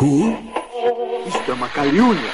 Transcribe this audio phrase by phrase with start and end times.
[0.00, 0.38] Who?
[1.26, 2.30] Isto é uma calúnia.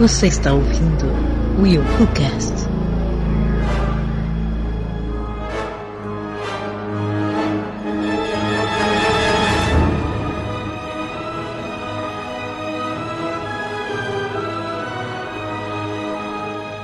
[0.00, 1.06] Você está ouvindo
[1.60, 2.66] Will Who Cast.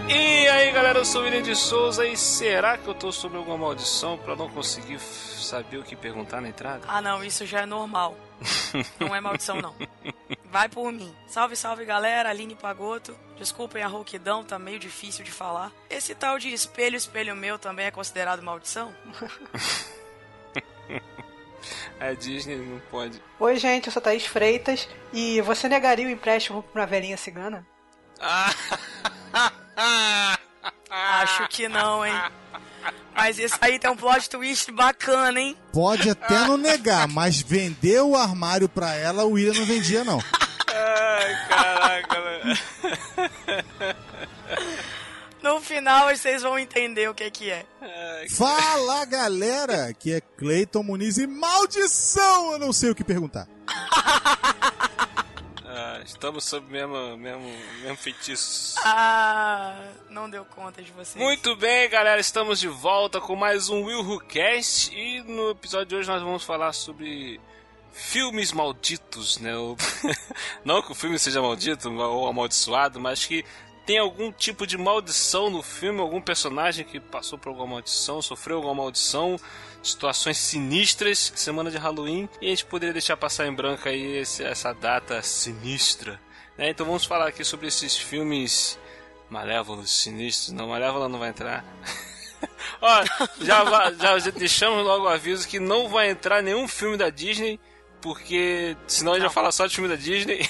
[0.08, 3.36] E aí galera, eu sou o William de Souza e será que eu tô sob
[3.36, 5.00] alguma maldição pra não conseguir
[5.52, 6.86] saber o que perguntar na entrada?
[6.88, 8.16] Ah, não, isso já é normal.
[8.98, 9.74] não é maldição, não.
[10.46, 11.14] Vai por mim.
[11.26, 12.30] Salve, salve, galera.
[12.30, 13.14] Aline Pagoto.
[13.36, 15.70] Desculpem a rouquidão, tá meio difícil de falar.
[15.90, 18.94] Esse tal de espelho, espelho meu também é considerado maldição?
[22.00, 23.22] A Disney não pode.
[23.38, 27.64] Oi, gente, eu sou Thaís Freitas e você negaria o empréstimo pra uma velhinha cigana?
[30.90, 32.12] Acho que não, hein?
[33.14, 35.56] Mas isso aí tem um plot twist bacana, hein?
[35.72, 40.22] Pode até não negar, mas vender o armário pra ela, o William não vendia, não.
[40.68, 42.58] Ai, caraca, velho.
[45.42, 47.66] No final vocês vão entender o que que é.
[48.30, 49.92] Fala, galera!
[49.92, 52.52] Que é Cleiton Muniz e maldição!
[52.52, 53.48] Eu não sei o que perguntar.
[55.84, 57.42] Ah, estamos sob o mesmo, mesmo,
[57.80, 58.78] mesmo feitiço.
[58.84, 59.76] Ah,
[60.08, 61.16] não deu conta de vocês.
[61.16, 65.86] Muito bem, galera, estamos de volta com mais um Will Who Cast e no episódio
[65.86, 67.40] de hoje nós vamos falar sobre
[67.92, 69.50] filmes malditos, né?
[70.64, 73.44] Não que o filme seja maldito ou amaldiçoado, mas que
[73.86, 78.56] tem algum tipo de maldição no filme, algum personagem que passou por alguma maldição, sofreu
[78.58, 79.38] alguma maldição,
[79.82, 84.44] situações sinistras, semana de Halloween, e a gente poderia deixar passar em branco aí esse-
[84.44, 86.20] essa data sinistra.
[86.56, 86.68] né?
[86.70, 88.78] Então vamos falar aqui sobre esses filmes
[89.30, 90.52] malévolos, sinistros.
[90.52, 91.64] Não, malévola não vai entrar.
[92.80, 93.04] Ó,
[93.40, 97.58] já, já deixamos logo o aviso que não vai entrar nenhum filme da Disney,
[98.00, 100.46] porque senão a gente vai falar só de filme da Disney.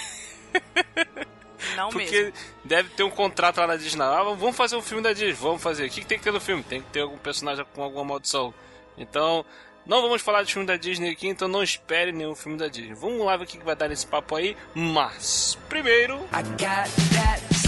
[1.77, 2.33] Não Porque mesmo.
[2.65, 4.03] deve ter um contrato lá na Disney.
[4.03, 5.87] Ah, vamos fazer um filme da Disney, vamos fazer.
[5.87, 6.63] O que, que tem que ter no filme?
[6.63, 8.53] Tem que ter algum personagem com alguma maldição.
[8.97, 9.45] Então,
[9.87, 12.95] não vamos falar de filme da Disney aqui, então não espere nenhum filme da Disney.
[12.95, 14.57] Vamos lá ver o que que vai dar nesse papo aí.
[14.75, 17.62] Mas, primeiro, I got that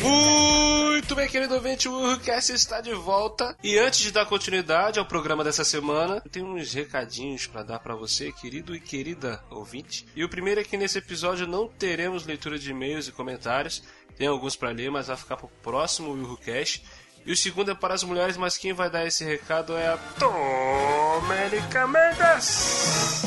[0.00, 3.56] Muito bem, querido ouvinte, o Urcast está de volta.
[3.62, 7.78] E antes de dar continuidade ao programa dessa semana, eu tenho uns recadinhos para dar
[7.78, 10.06] para você, querido e querida ouvinte.
[10.16, 13.82] E o primeiro é que nesse episódio não teremos leitura de e-mails e comentários.
[14.16, 16.82] Tem alguns para ler, mas vai ficar para o próximo Urcast.
[17.24, 19.98] E o segundo é para as mulheres, mas quem vai dar esse recado é a
[20.18, 23.22] Domênica Mendes.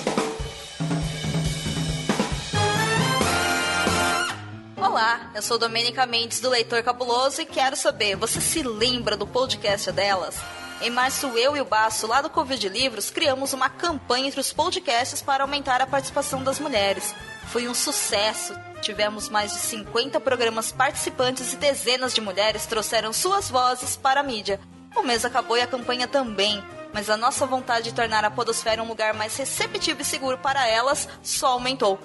[4.85, 9.25] Olá, eu sou Domênica Mendes do Leitor Cabuloso e quero saber, você se lembra do
[9.25, 10.35] podcast delas?
[10.79, 14.53] Em março, eu e o Baço, lá do Covid Livros, criamos uma campanha entre os
[14.53, 17.15] podcasts para aumentar a participação das mulheres.
[17.47, 18.53] Foi um sucesso.
[18.79, 24.23] Tivemos mais de 50 programas participantes e dezenas de mulheres trouxeram suas vozes para a
[24.23, 24.59] mídia.
[24.95, 26.63] O mês acabou e a campanha também,
[26.93, 30.67] mas a nossa vontade de tornar a Podosfera um lugar mais receptivo e seguro para
[30.67, 31.99] elas só aumentou.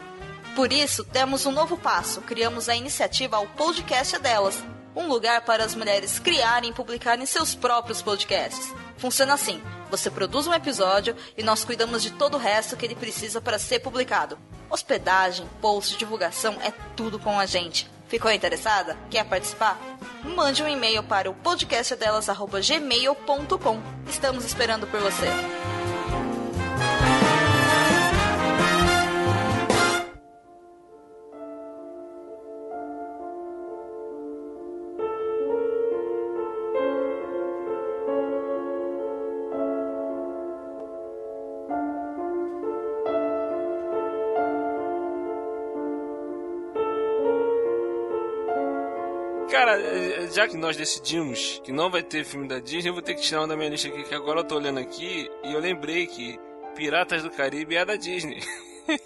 [0.54, 2.20] Por isso, demos um novo passo.
[2.22, 4.62] Criamos a iniciativa ao Podcast Delas,
[4.94, 8.74] um lugar para as mulheres criarem e publicarem seus próprios podcasts.
[8.96, 12.94] Funciona assim: você produz um episódio e nós cuidamos de todo o resto que ele
[12.94, 14.38] precisa para ser publicado.
[14.68, 17.90] Hospedagem, post, divulgação é tudo com a gente.
[18.08, 18.98] Ficou interessada?
[19.08, 19.80] Quer participar?
[20.24, 23.82] Mande um e-mail para o podcastdelas@gmail.com.
[24.08, 25.26] Estamos esperando por você.
[50.32, 53.22] Já que nós decidimos que não vai ter filme da Disney, eu vou ter que
[53.22, 56.06] tirar um da minha lista aqui, que agora eu tô olhando aqui e eu lembrei
[56.06, 56.38] que
[56.76, 58.40] Piratas do Caribe é da Disney.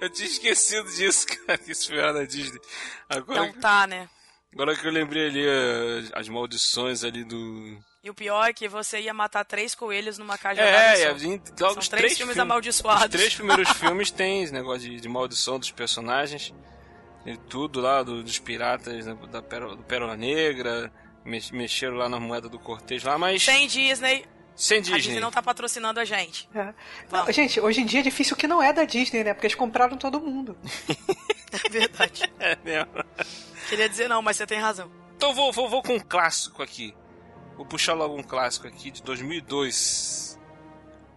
[0.00, 2.60] Eu tinha esquecido disso, cara, que isso era da Disney.
[3.08, 4.08] Agora, Então tá, né?
[4.52, 7.76] agora que eu lembrei ali eh, as maldições ali do.
[8.04, 11.14] E o pior é que você ia matar três coelhos numa caixa É, é, São
[11.14, 13.04] os três três filmes filmes- amaldiçoados.
[13.06, 16.52] Os três primeiros filmes tem esse negócio de, de maldição dos personagens.
[17.24, 20.92] E tudo lá do- dos piratas, né, da Pérola, do Pérola Negra.
[21.24, 23.42] mex- mexeram lá na moeda do Cortez lá, mas.
[23.44, 24.24] Sem Disney.
[24.56, 25.00] Sem A Disney.
[25.00, 26.48] Disney não tá patrocinando a gente.
[26.54, 26.74] É.
[27.10, 29.32] Não, gente, hoje em dia é difícil que não é da Disney, né?
[29.32, 30.56] Porque eles compraram todo mundo.
[31.64, 32.22] É verdade.
[32.40, 32.90] É mesmo.
[33.68, 34.90] Queria dizer não, mas você tem razão.
[35.16, 36.94] Então vou, vou, vou com um clássico aqui.
[37.56, 40.38] Vou puxar logo um clássico aqui de 2002.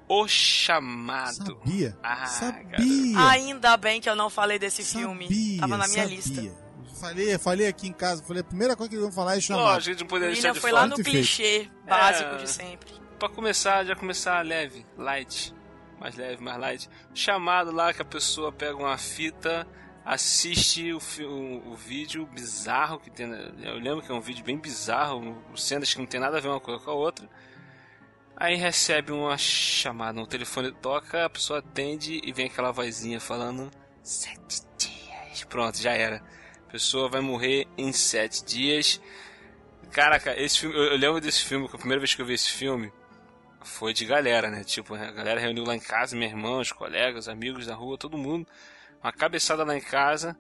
[0.07, 1.34] O Chamado.
[1.63, 1.98] Sabia?
[2.04, 3.28] Ah, sabia.
[3.30, 5.25] Ainda bem que eu não falei desse filme.
[5.28, 6.16] Sabia, Tava na minha sabia.
[6.16, 6.66] lista.
[7.00, 9.68] Falei, falei aqui em casa, falei, a primeira coisa que eles vão falar é chamado.
[9.78, 10.81] a gente não poderia deixar de foi fora.
[10.84, 12.38] lá no Muito clichê básico É.
[12.38, 12.92] de sempre.
[13.19, 15.54] Pra começar, já começar leve, light.
[16.00, 16.90] Mais leve, mais light.
[17.13, 19.68] Chamado lá que a pessoa pega uma fita,
[20.06, 23.25] assiste o, o, o vídeo bizarro que tem.
[23.62, 26.48] Eu lembro que é um vídeo bem bizarro, cenas que não tem nada a ver
[26.50, 27.28] uma coisa com a outra.
[28.38, 33.72] Aí recebe uma chamada, o telefone toca, a pessoa atende e vem aquela vozinha falando
[34.04, 35.46] sete dias.
[35.46, 36.22] Pronto, já era.
[36.68, 39.00] A pessoa vai morrer em sete dias.
[39.90, 42.52] Caraca, esse filme, eu, lembro desse filme, que a primeira vez que eu vi esse
[42.52, 42.92] filme
[43.64, 44.66] foi de galera, né?
[44.66, 48.18] Tipo, a galera reuniu lá em casa, meu irmão, os colegas, amigos da rua, todo
[48.18, 48.46] mundo.
[49.02, 50.38] Uma cabeçada lá em casa.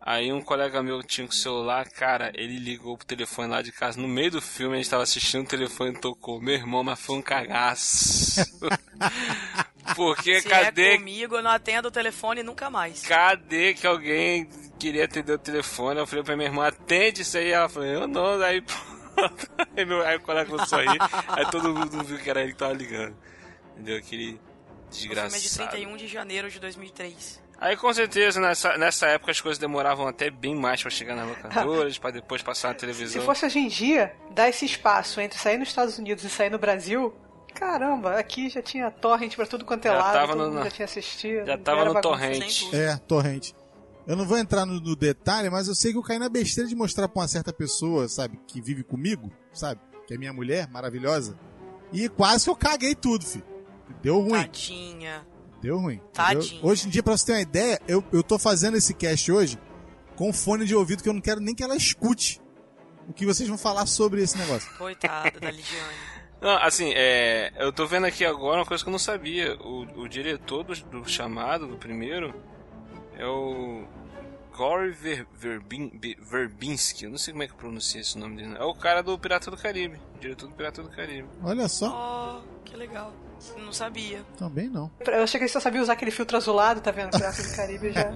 [0.00, 3.72] Aí um colega meu tinha com o celular, cara, ele ligou pro telefone lá de
[3.72, 4.00] casa.
[4.00, 6.40] No meio do filme, a gente tava assistindo, o telefone tocou.
[6.40, 8.40] Meu irmão, mas foi um cagaço.
[9.96, 13.02] Porque Se cadê é comigo, eu não atendo o telefone nunca mais.
[13.02, 14.48] cadê que alguém
[14.78, 15.98] queria atender o telefone?
[15.98, 17.50] Eu falei pra minha irmã, atende isso aí.
[17.50, 18.62] Ela falou, eu não, aí.
[19.76, 22.52] Aí, meu, aí o colega começou a rir, aí todo mundo viu que era ele
[22.52, 23.16] que tava ligando.
[23.74, 23.96] Entendeu?
[23.98, 24.40] Aquele
[24.88, 25.70] O filme é de desgraçado.
[25.70, 27.42] 31 de janeiro de 2003.
[27.60, 31.26] Aí com certeza nessa, nessa época as coisas demoravam até bem mais pra chegar nas
[31.28, 33.22] locadoras, pra depois passar na Se televisão.
[33.22, 36.58] fosse hoje em dia, dar esse espaço entre sair nos Estados Unidos e sair no
[36.58, 37.12] Brasil,
[37.54, 40.70] caramba, aqui já tinha torrent pra tudo quanto é Já lado, tava todo no- já
[40.70, 41.46] tinha assistido.
[41.46, 42.72] já tava no torrent.
[42.72, 43.54] É, torrente.
[44.06, 46.68] Eu não vou entrar no, no detalhe, mas eu sei que eu caí na besteira
[46.68, 50.68] de mostrar pra uma certa pessoa, sabe, que vive comigo, sabe, que é minha mulher,
[50.70, 51.36] maravilhosa.
[51.92, 53.44] E quase que eu caguei tudo, filho.
[54.00, 54.42] Deu ruim.
[54.42, 55.26] Tadinha.
[55.60, 56.00] Deu ruim.
[56.10, 56.60] Entendeu?
[56.62, 59.58] Hoje em dia, pra você ter uma ideia, eu, eu tô fazendo esse cast hoje
[60.16, 62.40] com fone de ouvido que eu não quero nem que ela escute
[63.08, 64.70] o que vocês vão falar sobre esse negócio.
[64.76, 66.18] Coitada da Lidiane.
[66.40, 69.56] Não, assim, é, eu tô vendo aqui agora uma coisa que eu não sabia.
[69.60, 72.32] O, o diretor do, do chamado, do primeiro,
[73.16, 73.84] é o
[74.56, 75.90] Gore Ver, Verbin,
[76.20, 77.06] Verbinski.
[77.06, 78.54] Eu não sei como é que pronuncia esse nome dele.
[78.56, 80.00] É o cara do Pirata do Caribe.
[80.14, 81.28] o Diretor do Pirata do Caribe.
[81.42, 83.12] Olha só, Oh, que legal.
[83.58, 84.20] Não sabia.
[84.38, 84.90] também não.
[85.06, 87.10] Eu achei que ele só sabia usar aquele filtro azulado, tá vendo?
[87.10, 88.10] Pirata do Caribe já.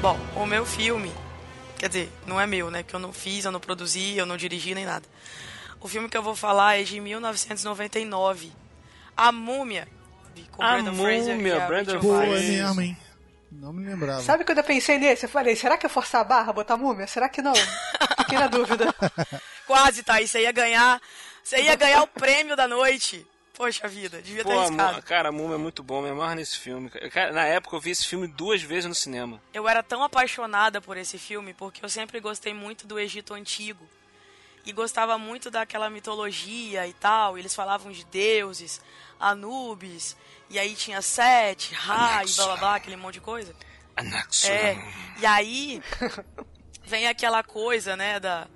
[0.00, 1.10] Bom, o meu filme,
[1.78, 2.82] quer dizer, não é meu, né?
[2.82, 5.06] Que eu não fiz, eu não produzi, eu não dirigi nem nada.
[5.80, 8.52] O filme que eu vou falar é de 1999.
[9.16, 9.88] A Múmia.
[10.52, 11.66] Com A e Múmia,
[12.00, 12.64] Boa Fraser.
[12.64, 12.96] Mesmo, hein?
[13.50, 14.20] Não me lembrava.
[14.20, 15.24] Sabe quando eu pensei nesse?
[15.24, 17.06] Eu falei, será que é forçar a barra, botar múmia?
[17.06, 17.54] Será que não?
[18.18, 18.94] Fiquei na dúvida.
[19.66, 20.20] Quase, tá?
[20.20, 21.00] Você ia ganhar.
[21.42, 23.26] Você ia ganhar o prêmio da noite.
[23.56, 25.02] Poxa vida, devia Pô, ter arriscado.
[25.02, 26.90] cara, a Múmia é muito bom, me amarra nesse filme.
[26.90, 29.40] Cara, na época eu vi esse filme duas vezes no cinema.
[29.52, 33.88] Eu era tão apaixonada por esse filme porque eu sempre gostei muito do Egito Antigo.
[34.66, 37.38] E gostava muito daquela mitologia e tal.
[37.38, 38.80] Eles falavam de deuses,
[39.18, 40.16] Anubis,
[40.50, 43.54] e aí tinha Sete, Ra e blá blá blá, aquele monte de coisa.
[43.96, 44.48] Anaxo.
[44.48, 44.76] É,
[45.18, 45.82] e aí
[46.84, 48.46] vem aquela coisa, né, da,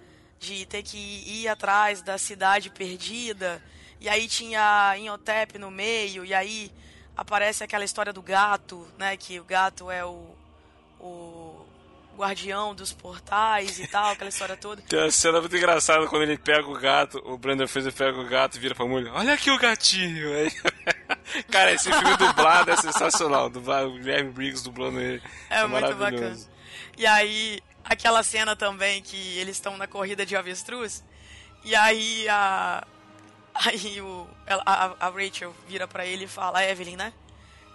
[0.40, 3.62] de ter que ir atrás da cidade perdida.
[4.00, 6.72] E aí tinha Inhotep no meio, e aí
[7.14, 10.34] aparece aquela história do gato, né, que o gato é o,
[10.98, 11.66] o
[12.16, 14.80] guardião dos portais e tal, aquela história toda.
[14.88, 18.26] Tem uma cena muito engraçada quando ele pega o gato, o Brandon Fraser pega o
[18.26, 20.32] gato e vira pra mulher, olha aqui o gatinho.
[20.34, 20.50] Aí...
[21.50, 23.48] Cara, esse filme dublado é sensacional.
[23.48, 25.22] Dublado, o Guilherme Briggs dublando ele.
[25.48, 26.36] É, muito bacana.
[26.96, 31.02] E aí, aquela cena também que eles estão na corrida de avestruz,
[31.64, 32.86] e aí a.
[33.52, 37.12] Aí o, a, a Rachel vira pra ele e fala, a Evelyn, né?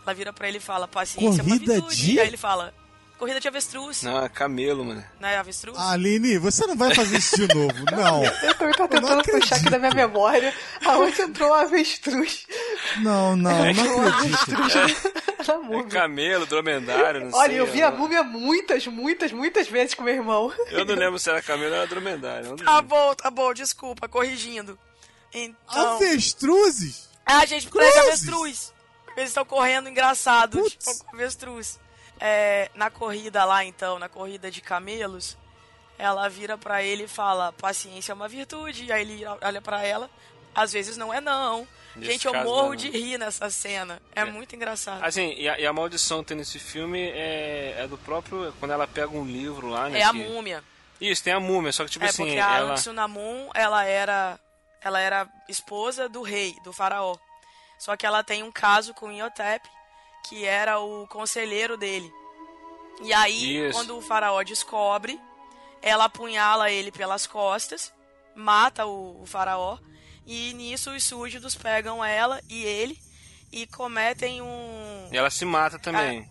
[0.04, 1.96] Ela vira pra ele e fala, paciência é uma Corrida virtude.
[1.98, 2.74] de- E aí ele fala,
[3.18, 4.04] corrida de avestruz.
[4.04, 5.04] Não, é camelo, mano.
[5.20, 5.78] Não é avestruz?
[5.78, 8.24] Aline, você não vai fazer isso de novo, não.
[8.26, 10.54] Eu também tô tentando puxar aqui da minha memória
[10.86, 12.46] aonde entrou o avestruz
[12.98, 14.52] Não, não, não acredito.
[15.48, 15.84] na É múmia.
[15.86, 17.60] camelo, dromedário, não Olha, sei.
[17.62, 20.54] eu vi a não- múmia muitas, muitas, muitas vezes com meu irmão.
[20.70, 22.56] Eu não lembro se era camelo ou era dromedário.
[22.58, 24.78] Tá bom, tá bom, desculpa, corrigindo.
[25.34, 25.96] Então.
[25.96, 27.10] Avestruzes?
[27.26, 28.74] Ah, gente, parece avestruz.
[29.18, 30.74] Eles estão correndo engraçado, Putz.
[30.74, 31.80] tipo com avestruz.
[32.20, 35.38] É, na corrida lá, então, na corrida de camelos,
[35.98, 38.86] ela vira pra ele e fala: paciência é uma virtude.
[38.86, 40.10] E aí ele olha pra ela:
[40.54, 41.68] às vezes não é, não.
[41.96, 42.76] Nesse Gente, eu morro não.
[42.76, 44.02] de rir nessa cena.
[44.14, 44.26] É, É.
[44.26, 45.02] muito engraçado.
[45.04, 48.54] Assim, e a, e a maldição que tem nesse filme é, é do próprio.
[48.60, 50.00] Quando ela pega um livro lá, né?
[50.00, 50.62] é a que- múmia.
[51.00, 52.76] Isso, tem a múmia, só que tipo é assim, porque a ela.
[53.54, 54.40] Ela era
[54.82, 57.16] ela era esposa do rei, do faraó.
[57.80, 59.68] Só que ela tem um caso com Iotep,
[60.28, 62.12] que era o conselheiro dele.
[63.02, 63.78] E aí, Isso.
[63.78, 65.20] quando o faraó descobre,
[65.82, 67.94] ela apunhala ele pelas costas,
[68.36, 69.78] mata o, o faraó,
[70.26, 72.98] e nisso os súditos pegam ela e ele
[73.52, 76.28] e cometem um E ela se mata também.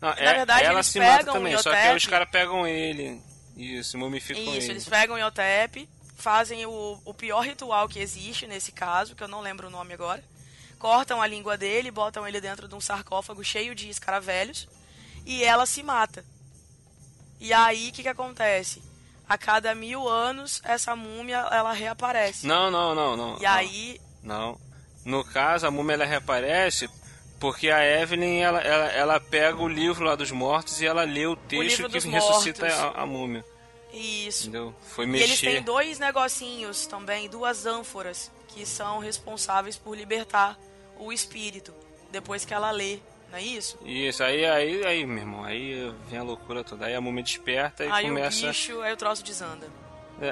[0.00, 3.20] Não, Na verdade, ela eles se mata também, o só que os caras pegam ele.
[3.56, 4.70] Isso, mumificam Isso, ele.
[4.72, 9.40] eles pegam Iotep, fazem o, o pior ritual que existe nesse caso, que eu não
[9.40, 10.22] lembro o nome agora.
[10.82, 14.66] Cortam a língua dele, botam ele dentro de um sarcófago cheio de escaravelhos
[15.24, 16.24] e ela se mata.
[17.38, 18.82] E aí, o que, que acontece?
[19.28, 22.48] A cada mil anos, essa múmia, ela reaparece.
[22.48, 23.38] Não, não, não, não.
[23.38, 24.60] e não, aí, Não.
[25.04, 26.90] No caso, a múmia ela reaparece
[27.38, 31.28] porque a Evelyn ela, ela, ela pega o livro lá dos mortos e ela lê
[31.28, 33.44] o texto livro que ressuscita a, a múmia.
[33.92, 34.48] isso.
[34.48, 34.74] Entendeu?
[34.88, 35.24] Foi E mexer.
[35.26, 40.58] eles têm dois negocinhos também, duas ânforas, que são responsáveis por libertar
[41.06, 41.72] o espírito,
[42.10, 42.98] depois que ela lê,
[43.30, 43.78] não é isso?
[43.84, 46.86] Isso, aí, aí, aí, meu irmão, aí vem a loucura toda.
[46.86, 48.44] Aí a múmia desperta e aí começa.
[48.44, 49.66] o bicho, aí o troço desanda.
[50.20, 50.26] É,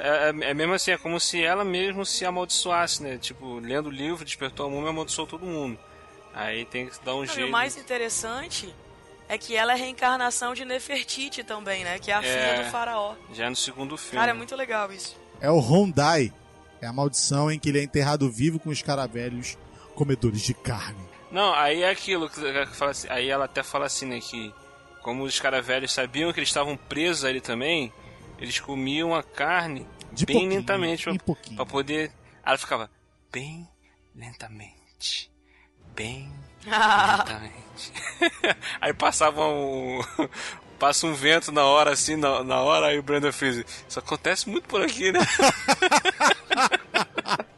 [0.45, 3.17] é, é mesmo assim, é como se ela mesmo se amaldiçoasse, né?
[3.17, 5.77] Tipo, lendo o livro, despertou a múmia e amaldiçoou todo mundo.
[6.33, 7.47] Aí tem que dar um Não, e jeito.
[7.49, 8.73] o mais interessante
[9.27, 11.99] é que ela é reencarnação de Nefertiti também, né?
[11.99, 12.21] Que é a É.
[12.53, 13.15] filha do faraó.
[13.33, 14.17] Já no segundo filme.
[14.17, 15.19] Cara, é muito legal isso.
[15.41, 16.31] É o Rondai.
[16.81, 19.57] É a maldição em que ele é enterrado vivo com os caravelhos
[19.91, 21.11] comedores de carne.
[21.31, 24.53] Não, aí é aquilo que fala assim, aí ela até fala assim, né, que
[25.01, 27.91] como os caras velhos sabiam que eles estavam presos ali também,
[28.37, 31.05] eles comiam a carne De bem lentamente
[31.55, 32.11] pra poder.
[32.43, 32.89] Aí ela ficava
[33.31, 33.67] bem
[34.15, 35.31] lentamente.
[35.95, 36.31] Bem
[36.65, 37.93] lentamente.
[38.79, 39.99] aí passava um.
[40.77, 43.63] Passa um vento na hora, assim, na, na hora, aí o Brandon Freeze.
[43.87, 45.19] Isso acontece muito por aqui, né?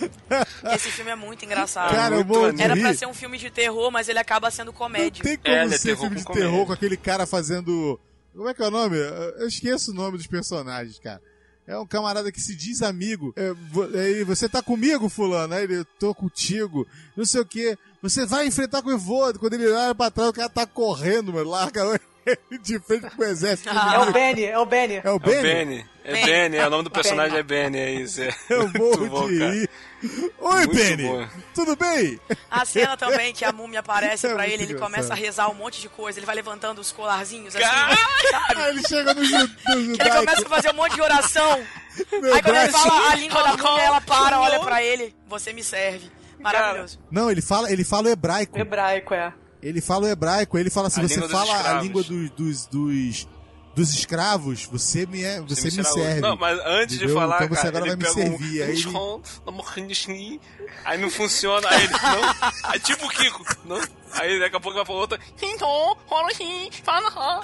[0.74, 1.92] Esse filme é muito engraçado.
[1.94, 2.60] Cara, muito.
[2.60, 5.22] Era pra ser um filme de terror, mas ele acaba sendo Não comédia.
[5.22, 6.66] tem como É, ele é ser terror filme de com terror comédia.
[6.66, 7.98] com aquele cara fazendo.
[8.34, 8.96] Como é que é o nome?
[8.96, 11.20] Eu esqueço o nome dos personagens, cara.
[11.66, 13.32] É um camarada que se diz amigo.
[13.36, 15.54] É, vo- aí você tá comigo, fulano?
[15.54, 16.86] Aí ele, tô contigo.
[17.16, 17.76] Não sei o que.
[18.02, 19.38] Você vai enfrentar com o Evodo.
[19.38, 21.48] Quando ele olha pra trás, o cara tá correndo, mano.
[21.50, 21.82] Larga
[22.62, 23.68] de frente com o exército.
[23.68, 24.94] É o Benny, é o Benny.
[24.96, 25.42] É o É o Benny?
[25.42, 25.86] Benny.
[26.04, 26.26] É Benny.
[26.26, 28.20] Benny, é, o nome do personagem é Benny, é isso.
[28.22, 28.30] É.
[28.48, 29.52] Eu morro bom, de cara.
[29.52, 29.70] rir.
[30.38, 31.02] Oi, Muito Benny.
[31.04, 31.28] bom.
[31.54, 32.18] Tudo bem?
[32.50, 34.90] A cena também que a múmia aparece É pra ele, ele engraçado.
[34.90, 38.68] começa a rezar um monte de coisa, ele vai levantando os colarzinhos assim, sabe?
[38.70, 39.48] Ele chega no, ju- no
[39.98, 41.62] Que ele começa a fazer um monte de oração.
[42.12, 45.52] Meu Aí quando ele fala a língua da múmia, ela para, olha pra ele, você
[45.52, 46.10] me serve.
[46.38, 46.98] Maravilhoso.
[47.10, 48.58] Não, ele fala, ele fala o hebraico.
[48.58, 49.30] Hebraico, é.
[49.62, 53.28] Ele fala o hebraico, ele fala assim, A você fala a língua dos, dos, dos,
[53.74, 56.20] dos escravos, você me, é, você me será serve.
[56.20, 57.14] Não, mas antes de Entendeu?
[57.14, 58.64] falar, Então você cara, agora ele vai me servir, um...
[58.64, 58.82] aí ele-
[60.84, 62.50] Aí não funciona, aí ele não...
[62.70, 63.80] Aí tipo o Kiko, não...
[64.14, 65.20] Aí daqui a pouco vai pra outra...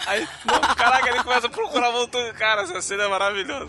[0.06, 2.32] Aí, não, caraca, ele começa a procurar voltando.
[2.34, 3.68] Cara, essa cena é maravilhosa.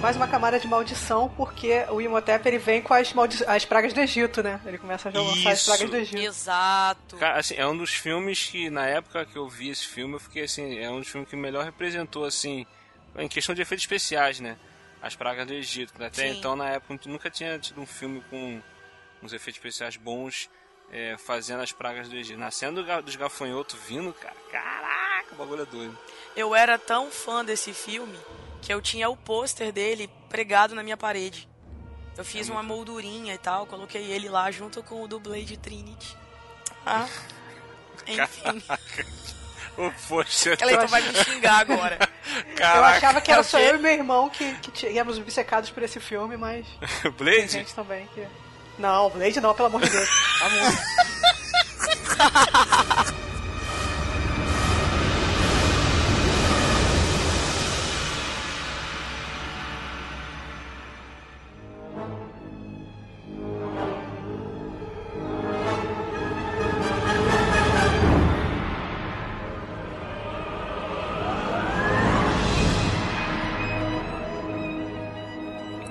[0.00, 3.92] Mais uma camada de maldição, porque o Imhotep ele vem com as, maldi- as pragas
[3.92, 4.60] do Egito, né?
[4.66, 6.18] Ele começa a lançar as pragas do Egito.
[6.20, 7.16] Exato.
[7.18, 10.18] Cara, assim, é um dos filmes que, na época que eu vi esse filme, eu
[10.18, 12.66] fiquei assim, é um dos filmes que melhor representou, assim,
[13.16, 14.56] em questão de efeitos especiais, né?
[15.00, 15.92] As pragas do Egito.
[15.94, 16.36] que Até Sim.
[16.36, 18.60] então, na época, nunca tinha tido um filme com
[19.22, 20.50] uns efeitos especiais bons
[20.92, 22.38] é, fazendo as pragas do Egito.
[22.38, 25.98] Nascendo do dos gafanhotos vindo, cara, caraca, o bagulho é doido.
[26.36, 28.18] Eu era tão fã desse filme
[28.60, 31.48] que eu tinha o pôster dele pregado na minha parede.
[32.16, 36.14] Eu fiz uma moldurinha e tal, coloquei ele lá junto com o dublê de Trinity.
[36.84, 37.08] Ah,
[38.06, 38.62] enfim.
[39.78, 41.98] Ô, poxa, Cleiton vai me xingar agora.
[42.50, 45.18] Eu caraca, achava que era o só eu e meu irmão que, que tí- íamos
[45.18, 46.66] obcecados por esse filme, mas
[47.02, 47.48] tem Blade?
[47.48, 48.26] gente também que.
[48.82, 50.08] Não, Blade não, pelo amor de Deus.
[50.42, 50.72] Amor.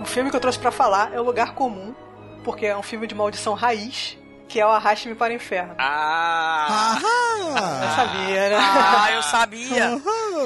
[0.02, 1.96] O filme que eu trouxe pra falar é O Lugar Comum,
[2.44, 4.18] porque é um filme de maldição raiz,
[4.48, 5.76] que é o Arraste-me para o Inferno.
[5.78, 6.98] Ah!
[7.84, 8.58] Eu sabia, né?
[8.60, 10.02] Ah, eu sabia.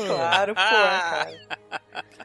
[0.07, 1.47] Claro, pô, cara.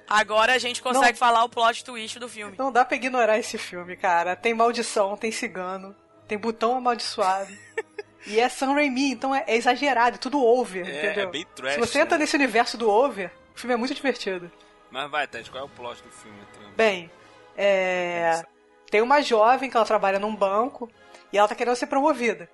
[0.08, 2.54] Agora a gente consegue falar o plot twist do filme.
[2.58, 4.34] Não dá pra ignorar esse filme, cara.
[4.34, 5.94] Tem maldição, tem cigano,
[6.26, 7.52] tem botão amaldiçoado.
[8.26, 11.28] E é Sam Raimi, então é, é exagerado, é tudo over, É, entendeu?
[11.28, 12.24] é bem trash, Se você entra né?
[12.24, 14.50] nesse universo do over, o filme é muito divertido.
[14.90, 16.38] Mas vai, Ted, qual é o plot do filme?
[16.76, 17.10] Bem,
[17.56, 18.42] é...
[18.90, 20.90] tem uma jovem que ela trabalha num banco
[21.32, 22.48] e ela tá querendo ser promovida.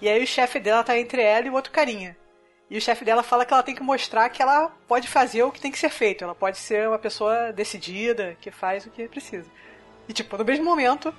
[0.00, 2.16] E aí o chefe dela tá entre ela e o outro carinha.
[2.70, 5.50] E o chefe dela fala que ela tem que mostrar que ela pode fazer o
[5.50, 6.22] que tem que ser feito.
[6.22, 9.50] Ela pode ser uma pessoa decidida, que faz o que precisa.
[10.08, 11.12] E tipo, no mesmo momento,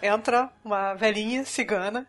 [0.00, 2.08] entra uma velhinha cigana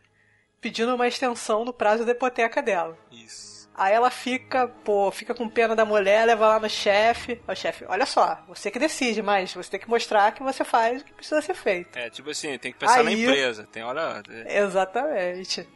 [0.62, 2.98] pedindo uma extensão no prazo da hipoteca dela.
[3.12, 3.53] Isso.
[3.76, 7.42] Aí ela fica, pô, fica com pena da mulher, leva lá no chefe.
[7.48, 11.02] Ó, chefe, olha só, você que decide, mas você tem que mostrar que você faz
[11.02, 11.98] o que precisa ser feito.
[11.98, 13.68] É, tipo assim, tem que pensar na Aí- empresa.
[13.72, 14.22] Tem hora.
[14.30, 15.68] é- Exatamente.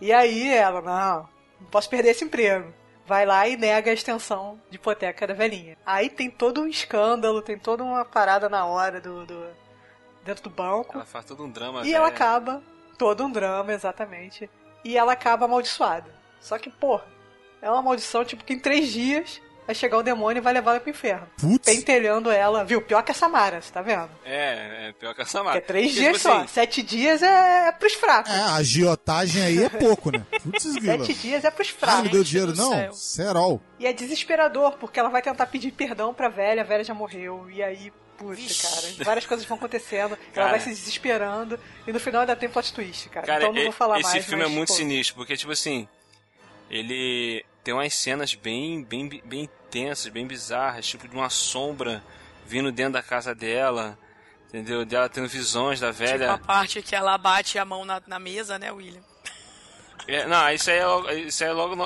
[0.00, 1.28] E aí ela, não,
[1.60, 2.74] não posso perder esse emprego.
[3.06, 5.76] Vai lá e nega a extensão de hipoteca da velhinha.
[5.86, 9.46] Aí tem todo um escândalo, tem toda uma parada na hora do, do-
[10.24, 10.94] dentro do banco.
[10.96, 11.86] Ela faz todo um drama.
[11.86, 12.62] E ela acaba,
[12.98, 14.50] todo um drama, exatamente.
[14.84, 16.10] E ela acaba amaldiçoada.
[16.40, 16.98] Só que, pô,
[17.64, 20.72] é uma maldição, tipo, que em três dias vai chegar o demônio e vai levar
[20.72, 21.26] ela pro inferno.
[21.38, 21.64] Putz!
[21.64, 22.82] Pentelhando ela, viu?
[22.82, 24.10] Pior que a Samara, você tá vendo?
[24.22, 25.56] É, é pior que a Samara.
[25.56, 26.36] é três Porque, dias tipo só.
[26.40, 28.30] assim, Sete dias é, é pros fracos.
[28.30, 30.22] É, a agiotagem aí é pouco, né?
[30.42, 30.62] Putz.
[30.64, 32.04] Sete dias é pros Ah, fracos.
[32.04, 32.70] não deu dinheiro não?
[32.72, 32.92] céu.
[32.92, 33.62] Serol.
[33.78, 37.48] E é desesperador, porque ela vai tentar pedir perdão pra velha, a velha já morreu.
[37.50, 38.62] E aí, puta, Vixe.
[38.68, 40.14] cara, várias coisas vão acontecendo.
[40.34, 40.42] Cara.
[40.42, 41.58] ela vai se desesperando.
[41.86, 43.26] E no final ainda tem plot twist, cara.
[43.26, 44.26] Cara, então não vou falar esse mais.
[44.26, 45.88] filme mas, é muito pô, sinistro, porque, tipo assim,
[46.70, 52.04] ele tem umas cenas bem, bem, bem intensas, bem bizarras, tipo de uma sombra
[52.46, 53.98] vindo dentro da casa dela,
[54.48, 54.84] entendeu?
[54.84, 56.38] Dela tendo visões da Tipo a velha.
[56.38, 59.00] parte que ela bate a mão na, na mesa, né, William?
[60.06, 61.84] É, não, isso aí é logo, isso aí é logo no...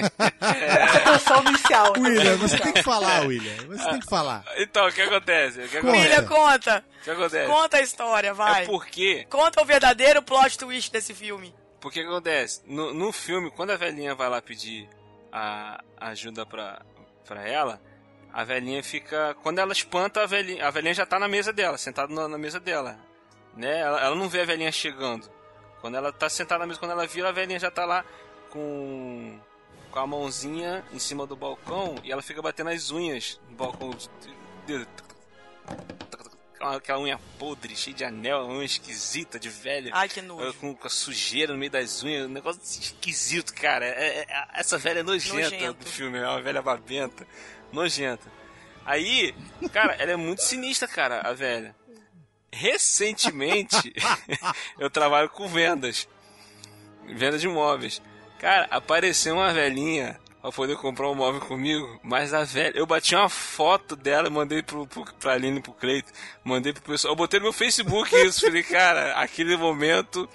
[0.00, 1.92] É a canção inicial.
[1.98, 3.56] William, você tem que falar, William.
[3.66, 4.42] Você tem que falar.
[4.56, 5.60] Então, o que acontece?
[5.60, 6.02] O que acontece?
[6.08, 6.84] William, conta!
[7.00, 7.46] O que acontece?
[7.46, 8.62] Conta a história, vai.
[8.62, 11.54] É porque Conta o verdadeiro plot twist desse filme.
[11.82, 12.62] Porque que acontece?
[12.66, 14.88] No, no filme, quando a velhinha vai lá pedir
[15.32, 16.82] a ajuda pra,
[17.26, 17.80] pra ela,
[18.32, 19.34] a velhinha fica.
[19.42, 22.38] Quando ela espanta, a velhinha, a velhinha já tá na mesa dela, sentada na, na
[22.38, 22.98] mesa dela.
[23.56, 23.80] Né?
[23.80, 25.28] Ela, ela não vê a velhinha chegando.
[25.80, 28.04] Quando ela tá sentada na mesa, quando ela vira, a velhinha já tá lá
[28.50, 29.38] com.
[29.90, 33.90] com a mãozinha em cima do balcão e ela fica batendo as unhas no balcão.
[36.60, 39.90] Aquela unha podre, cheia de anel, uma unha esquisita, de velha.
[39.94, 40.52] Ai, que nojo.
[40.54, 43.86] Com, com a sujeira no meio das unhas, um negócio esquisito, cara.
[43.86, 45.84] É- é- essa velha é nojenta Nojento.
[45.84, 47.26] do filme, é uma velha babenta.
[47.72, 48.30] Nojenta.
[48.84, 49.34] Aí,
[49.72, 51.74] cara, ela é muito sinistra, cara, a velha.
[52.52, 53.92] Recentemente,
[54.78, 56.06] eu trabalho com vendas.
[57.06, 58.02] Venda de imóveis.
[58.38, 62.76] Cara, apareceu uma velhinha pra poder comprar um móvel comigo, mas a velha.
[62.76, 66.10] Eu bati uma foto dela e mandei pro, pro, pra Aline e pro Cleito.
[66.42, 67.12] Mandei pro pessoal.
[67.12, 68.42] Eu botei no meu Facebook isso.
[68.42, 70.28] Falei, cara, aquele momento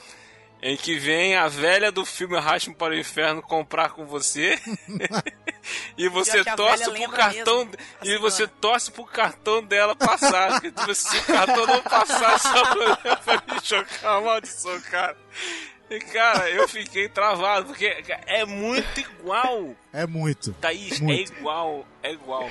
[0.61, 4.59] em que vem a velha do filme Arraste-me para o Inferno comprar com você.
[5.97, 7.65] e você torce pro cartão.
[7.65, 10.53] mesmo, a e você torce pro cartão dela passar.
[10.53, 15.17] Porque tipo, se o cartão não passar, só pra, me chocar maldição, cara.
[15.89, 17.85] E, cara, eu fiquei travado, porque
[18.25, 19.75] é muito igual.
[19.93, 20.51] É muito.
[20.53, 21.31] Thaís, Muito.
[21.33, 22.49] é igual, é igual.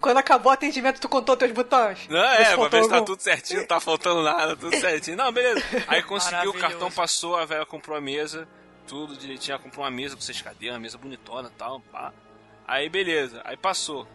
[0.00, 2.08] Quando acabou o atendimento, tu contou teus botões?
[2.08, 5.16] Não, é, pra ver se tá tudo certinho, não tá faltando nada, tudo certinho.
[5.16, 5.64] Não, beleza.
[5.86, 8.48] Aí conseguiu, o cartão passou, a velha comprou a mesa,
[8.86, 12.12] tudo direitinho, ela comprou uma mesa com seis cadeiras, uma mesa bonitona e tal, pá.
[12.66, 14.06] Aí beleza, aí passou.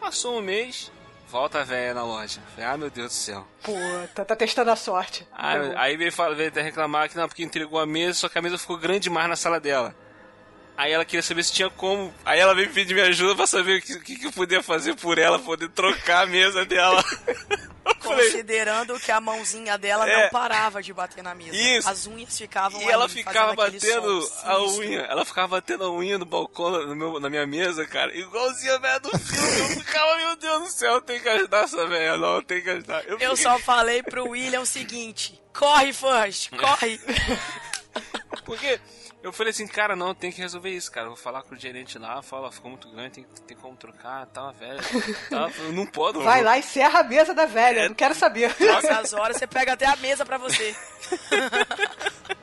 [0.00, 0.90] Passou um mês,
[1.28, 2.40] volta a velha na loja.
[2.54, 3.46] Falei, ah, meu Deus do céu.
[3.62, 3.72] Pô,
[4.14, 5.26] tá, tá testando a sorte.
[5.32, 8.38] Aí, aí veio, fala- veio até reclamar que não, porque entregou a mesa, só que
[8.38, 9.94] a mesa ficou grande demais na sala dela.
[10.76, 12.12] Aí ela queria saber se tinha como.
[12.24, 14.94] Aí ela veio pedir minha ajuda pra saber o que, que, que eu podia fazer
[14.94, 17.02] por ela, poder trocar a mesa dela.
[17.86, 20.22] Eu falei, Considerando que a mãozinha dela É.
[20.24, 21.56] não parava de bater na mesa.
[21.56, 21.88] Isso.
[21.88, 24.80] As unhas ficavam E ela ficava batendo som a sinistro.
[24.84, 25.00] unha.
[25.02, 28.12] Ela ficava batendo a unha no balcão no meu- na minha mesa, cara.
[28.16, 29.58] Igualzinho a velha do filme.
[29.60, 32.16] Eu ficava, meu Deus do céu, tem que ajudar essa velha.
[32.16, 33.04] Não, tem que ajudar.
[33.06, 37.00] Eu fiquei- só falei pro William o seguinte: corre, First, corre.
[38.44, 38.80] Porque
[39.26, 41.06] eu falei assim, cara, não, tem que resolver isso, cara.
[41.06, 44.24] Eu vou falar com o gerente lá, fala, ficou muito grande, tem, tem como trocar,
[44.26, 44.80] tá, velho.
[45.28, 46.18] Tá, eu não pode.
[46.22, 47.88] Vai lá e serra a mesa da velha, É.
[47.88, 48.54] não quero saber.
[48.60, 50.74] Nessas horas você pega até a mesa pra você.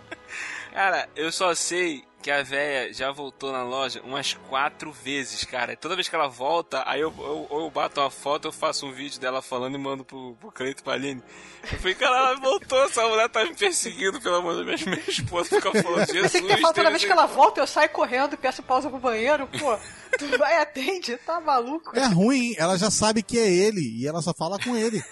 [0.74, 5.76] Cara, eu só sei que a véia já voltou na loja umas quatro vezes, cara.
[5.76, 8.92] Toda vez que ela volta, aí eu, eu, eu bato uma foto, eu faço um
[8.92, 11.22] vídeo dela falando e mando pro, pro Cleito e pra Aline.
[11.72, 14.84] Eu falei, cara, ela voltou, essa mulher tá me perseguindo, pelo amor de Deus.
[14.84, 16.32] Minha esposa fica falando, Jesus.
[16.32, 19.48] Você que fala toda vez que ela volta, eu saio correndo, peço pausa pro banheiro,
[19.60, 19.78] pô.
[20.18, 21.96] Tu vai e atende, tá maluco?
[21.96, 25.04] É ruim, ela já sabe que é ele e ela só fala com ele.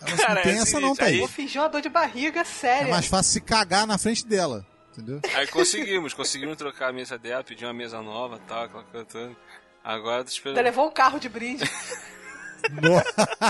[0.00, 1.18] Ela Cara, não tem é o essa não, seguinte, Thaís.
[1.18, 2.88] Vou fingir uma dor de barriga séria.
[2.88, 5.20] É mais fácil se cagar na frente dela, entendeu?
[5.34, 9.36] Aí conseguimos, conseguimos trocar a mesa dela, pedir uma mesa nova tal, aquela toda.
[9.84, 10.62] Agora tô esperando.
[10.64, 11.64] levou um carro de brinde.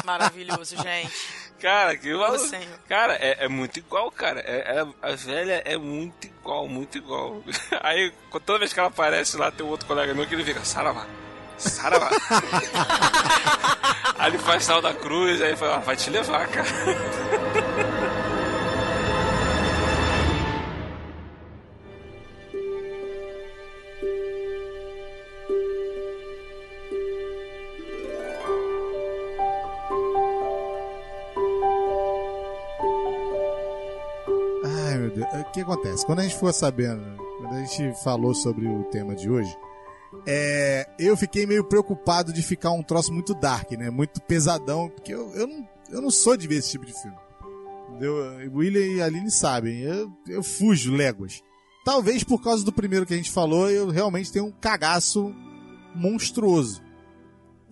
[0.04, 1.12] Maravilhoso, gente.
[1.60, 2.38] Cara, que valor.
[2.38, 2.78] Senhor.
[2.86, 4.40] Cara, é, é muito igual, cara.
[4.40, 7.42] É, é- a velha é muito igual, muito igual.
[7.82, 8.12] Aí,
[8.44, 11.06] toda vez que ela aparece lá, tem um outro colega meu que ele fica, Saravá,
[11.56, 12.10] Saravá.
[14.18, 16.66] aí ele faz sal da cruz, aí fala, ah, vai te levar, cara.
[34.64, 35.26] Ai, meu Deus.
[35.32, 36.06] O que acontece?
[36.06, 39.56] Quando a gente for sabendo, quando a gente falou sobre o tema de hoje,
[40.26, 43.90] é, eu fiquei meio preocupado de ficar um troço muito dark, né?
[43.90, 47.16] Muito pesadão, porque eu, eu, não, eu não sou de ver esse tipo de filme.
[47.88, 48.16] Entendeu?
[48.52, 51.42] William e Aline sabem, eu, eu fujo léguas.
[51.84, 55.32] Talvez por causa do primeiro que a gente falou, eu realmente tenho um cagaço
[55.94, 56.82] monstruoso.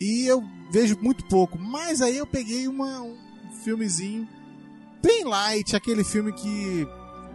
[0.01, 1.59] E eu vejo muito pouco.
[1.59, 3.17] Mas aí eu peguei uma, um
[3.65, 4.29] filmezinho
[5.03, 6.87] bem light, aquele filme que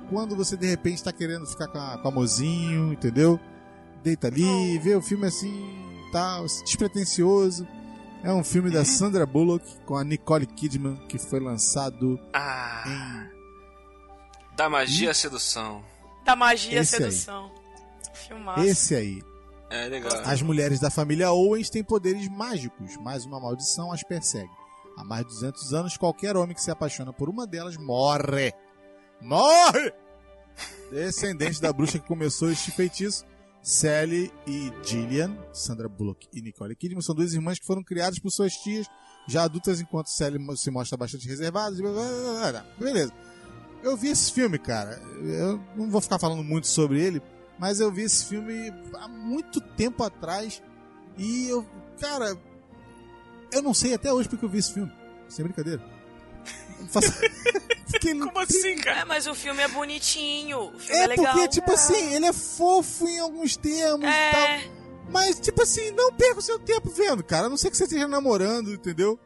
[0.10, 3.40] quando você de repente tá querendo ficar com a, com a mozinho, entendeu?
[4.04, 7.68] Deita ali, vê o filme assim, tal, despretensioso.
[8.24, 13.40] É um filme da Sandra Bullock com a Nicole Kidman que foi lançado Ah, em
[14.56, 15.82] da magia à sedução.
[16.26, 17.02] Da magia, Esse aí.
[17.12, 17.50] sedução.
[18.14, 18.62] Filmaço.
[18.64, 19.22] esse aí.
[19.70, 20.12] É legal.
[20.26, 24.50] As mulheres da família Owens têm poderes mágicos, mas uma maldição as persegue.
[24.98, 28.54] Há mais de 200 anos, qualquer homem que se apaixona por uma delas morre.
[29.22, 29.94] Morre!
[30.92, 33.24] Descendente da bruxa que começou este feitiço,
[33.62, 38.32] Sally e Gillian, Sandra Bullock e Nicole Kidman, são duas irmãs que foram criadas por
[38.32, 38.88] suas tias,
[39.28, 41.76] já adultas, enquanto Sally se mostra bastante reservada.
[42.80, 43.12] Beleza.
[43.84, 45.02] Eu vi esse filme, cara.
[45.24, 47.22] Eu não vou ficar falando muito sobre ele,
[47.58, 50.62] mas eu vi esse filme há muito tempo atrás
[51.18, 51.66] e eu,
[52.00, 52.36] cara,
[53.52, 54.92] eu não sei até hoje porque eu vi esse filme.
[55.28, 55.82] Sem brincadeira.
[56.80, 57.12] Não faço-
[58.14, 59.00] Não Como assim, cara?
[59.02, 60.74] É, mas o filme é bonitinho.
[60.76, 61.34] O filme é, É legal.
[61.34, 64.42] porque, tipo assim, ele é fofo em alguns termos e tal.
[64.42, 64.70] É,
[65.12, 67.48] Mas, tipo assim, não perca o seu tempo vendo, cara.
[67.48, 69.20] A não ser que você esteja namorando, entendeu?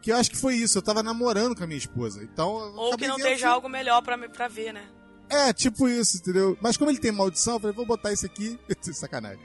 [0.00, 0.78] Que eu acho que foi isso.
[0.78, 2.22] Eu tava namorando com a minha esposa.
[2.22, 2.48] Então.
[2.76, 4.84] ou que não esteja algo melhor pra, me- pra ver, né?
[5.28, 6.56] É, tipo isso, entendeu?
[6.60, 8.58] Mas como ele tem maldição, eu falei, vou botar isso aqui.
[8.94, 9.40] Sacanagem.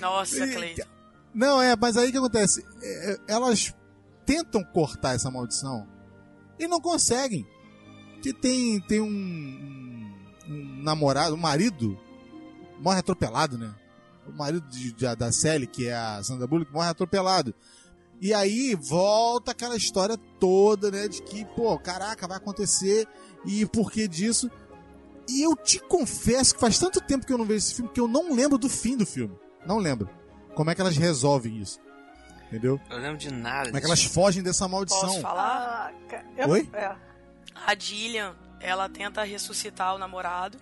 [0.00, 0.82] Nossa, Cleiton.
[1.34, 2.64] Não, é, mas aí o que acontece?
[2.82, 3.72] É, é, elas
[4.26, 5.88] tentam cortar essa maldição
[6.64, 7.46] e não conseguem.
[8.22, 10.12] Que tem, tem um,
[10.48, 11.98] um, namorado, um marido,
[12.80, 13.74] morre atropelado, né?
[14.28, 17.52] O marido de- de- da Sally, que é a Sandra Bullock, morre atropelado.
[18.20, 21.08] E aí volta aquela história toda, né?
[21.08, 23.06] De que, pô, caraca, vai acontecer
[23.44, 24.48] e por que disso.
[25.28, 28.00] E eu te confesso que faz tanto tempo que eu não vejo esse filme que
[28.00, 29.34] eu não lembro do fim do filme.
[29.66, 30.08] Não lembro.
[30.54, 31.80] Como é que elas resolvem isso?
[32.52, 32.78] Entendeu?
[32.90, 33.64] Eu lembro de nada.
[33.66, 35.00] Como é que elas fogem dessa maldição?
[35.08, 35.90] Posso falar?
[36.12, 36.68] Ah, eu- Oi?
[36.74, 36.94] É.
[37.66, 40.58] A Gillian, ela tenta ressuscitar o namorado.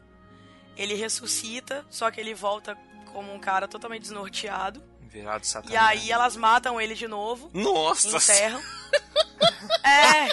[0.76, 2.78] Ele ressuscita, só que ele volta
[3.12, 4.80] como um cara totalmente desnorteado.
[5.08, 5.74] Virado satanás.
[5.74, 8.08] E aí elas matam ele de novo, Nossa!
[8.16, 8.60] enterram.
[9.82, 10.28] é.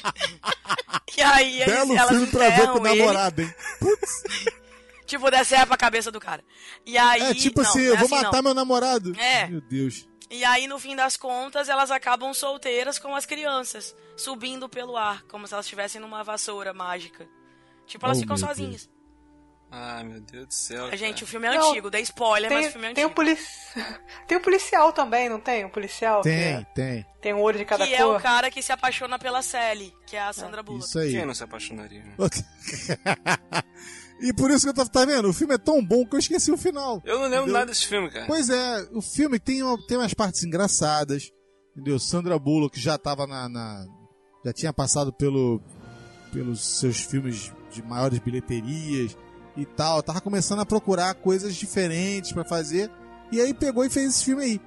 [1.18, 3.56] E aí eles, Belo elas filme pra ver com o namorado, hein?
[5.08, 6.44] Tipo, der serra pra cabeça do cara.
[6.86, 7.22] E aí.
[7.22, 8.44] É tipo não, assim, não eu é vou assim, matar não.
[8.44, 9.18] meu namorado.
[9.18, 9.48] É.
[9.48, 10.06] Meu Deus.
[10.30, 15.24] E aí, no fim das contas, elas acabam solteiras com as crianças, subindo pelo ar,
[15.24, 17.28] como se elas estivessem numa vassoura mágica.
[17.86, 18.90] Tipo, elas Oh, ficam sozinhas.
[19.72, 20.90] Ai, meu Deus do céu.
[20.98, 21.24] Gente, cara.
[21.26, 23.16] o filme é Não, antigo, dei spoiler, mas o filme é Tem, tem, um antigo.
[23.16, 23.48] polici...
[24.28, 25.66] tem um policial também, não tem?
[25.66, 27.06] Um policial que Tem, é- tem.
[27.22, 28.16] tem um olho de cada Que é cor.
[28.16, 30.86] o cara que se apaixona pela Sally, que é a Sandra Bullock.
[30.86, 31.12] Isso aí.
[31.12, 32.02] Quem não se apaixonaria?
[32.04, 32.16] né?
[34.22, 35.30] e por isso que eu tô, tá vendo?
[35.30, 37.02] O filme é tão bom que eu esqueci o final.
[37.06, 37.54] Eu não lembro Entendeu?
[37.54, 38.26] nada desse filme, cara.
[38.26, 41.32] Pois é, o filme tem, uma- tem umas partes engraçadas,
[41.76, 42.00] entendeu?
[42.00, 43.86] Sandra Bullock já tava na, na-
[44.46, 45.62] já tinha passado pelo
[46.32, 49.16] pelos seus filmes de maiores bilheterias
[49.56, 52.92] e tal, tava começando a procurar coisas diferentes pra fazer
[53.32, 54.62] e aí pegou e fez esse filme aí.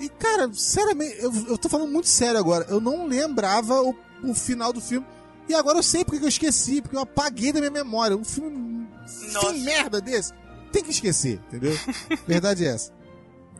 [0.00, 4.34] E cara, sinceramente, eu, eu tô falando muito sério agora, eu não lembrava o, o
[4.34, 5.06] final do filme
[5.48, 8.16] e agora eu sei porque que eu esqueci, porque eu apaguei da minha memória.
[8.16, 8.88] Um filme
[9.32, 9.50] Nossa.
[9.52, 10.32] sem merda desse,
[10.70, 11.72] tem que esquecer, entendeu?
[12.26, 12.92] Verdade é essa.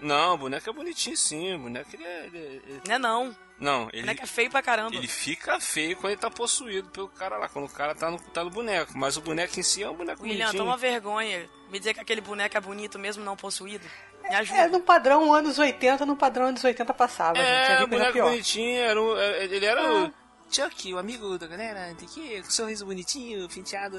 [0.00, 2.24] Não, o boneco é bonitinho sim, o boneco ele é...
[2.26, 3.36] ele- ele- Né não.
[3.58, 4.96] Não, O ele, boneco é feio pra caramba.
[4.96, 8.18] ele fica feio quando ele tá possuído pelo cara lá, quando o cara tá no,
[8.18, 10.64] tá no boneco, mas o boneco em si é um boneco William, bonitinho.
[10.64, 11.46] toma vergonha.
[11.70, 13.86] Me dizer que aquele boneco é bonito mesmo não possuído.
[14.22, 14.58] Me ajuda.
[14.60, 17.46] É no padrão anos 80, no padrão anos 80 passava, gente.
[17.46, 18.30] É, vi o boneco pior.
[18.30, 20.12] bonitinho, era um, é, ele era o
[20.50, 23.96] Chuck, o amigo da galera, tem que com sorriso bonitinho, penteado.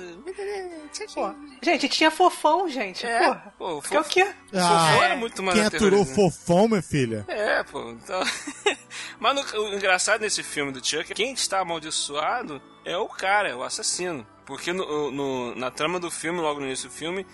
[0.93, 1.13] Chuck.
[1.13, 1.33] Pô,
[1.63, 3.05] Gente, tinha fofão, gente.
[3.05, 3.53] É, Porra.
[3.57, 4.25] pô, o Que é o fofo- quê?
[4.51, 7.23] Fofão era muito mais Ah, Quem aturou fofão, minha filha?
[7.27, 8.21] É, pô, então.
[9.19, 13.55] Mas no- o engraçado nesse filme do Chuck, quem está amaldiçoado é o cara, é
[13.55, 14.25] o assassino.
[14.45, 17.25] Porque no, no- na trama do filme, logo no início do filme,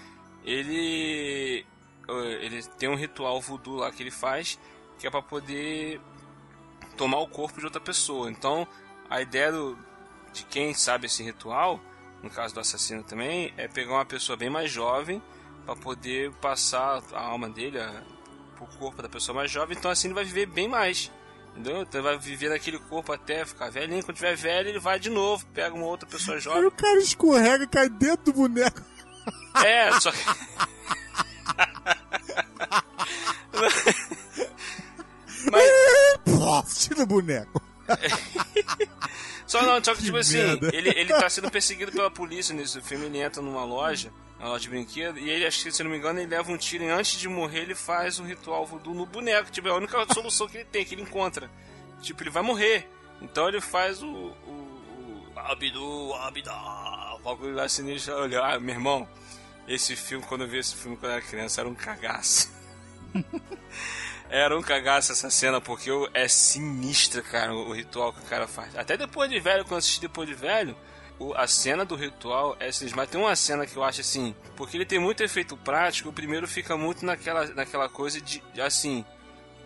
[0.45, 1.65] ele.
[2.41, 4.57] Ele tem um ritual voodoo lá que ele faz,
[4.97, 5.99] que é pra poder
[6.95, 8.29] tomar o corpo de outra pessoa.
[8.31, 8.65] Então,
[9.09, 9.77] a ideia do,
[10.33, 11.79] de quem sabe esse ritual,
[12.21, 15.21] no caso do assassino também, é pegar uma pessoa bem mais jovem
[15.65, 18.03] pra poder passar a alma dele a,
[18.55, 19.77] pro corpo da pessoa mais jovem.
[19.77, 21.11] Então, assim ele vai viver bem mais.
[21.51, 21.81] Entendeu?
[21.81, 24.03] Então, ele vai viver naquele corpo até ficar velhinho.
[24.03, 26.65] Quando tiver velho, ele vai de novo, pega uma outra pessoa jovem.
[26.65, 28.81] o cara escorrega e cai dentro do boneco.
[29.63, 30.17] É, só que.
[35.51, 35.69] Mas,
[36.25, 37.61] Plof, tira o boneco.
[39.47, 40.69] Só não, só que, tipo assim, merda.
[40.73, 44.63] ele, ele tá sendo perseguido pela polícia nesse filme, ele entra numa loja, uma loja
[44.63, 46.89] de brinquedo, e ele, acho que, se não me engano, ele leva um tiro e
[46.89, 49.49] antes de morrer ele faz um ritual voodoo no boneco.
[49.49, 51.49] Tipo, é a única solução que ele tem, que ele encontra.
[52.01, 52.89] Tipo, ele vai morrer.
[53.21, 54.07] Então ele faz o.
[54.07, 56.53] o, o Abdu, Abda,
[57.15, 58.15] o bagulho lá sinistro.
[58.15, 59.07] Olha, ah, meu irmão,
[59.67, 62.51] esse filme, quando eu vi esse filme quando eu era criança, era um cagaço.
[64.29, 68.75] Era um cagaço essa cena, porque é sinistra, cara, o, ritual que o cara faz.
[68.75, 70.75] Até depois de velho, quando assisti depois de velho,
[71.35, 73.01] a cena do ritual é sinistra.
[73.01, 76.13] Mas tem uma cena que eu acho assim, porque ele tem muito efeito prático, o
[76.13, 79.05] primeiro fica muito naquela, naquela coisa de, assim,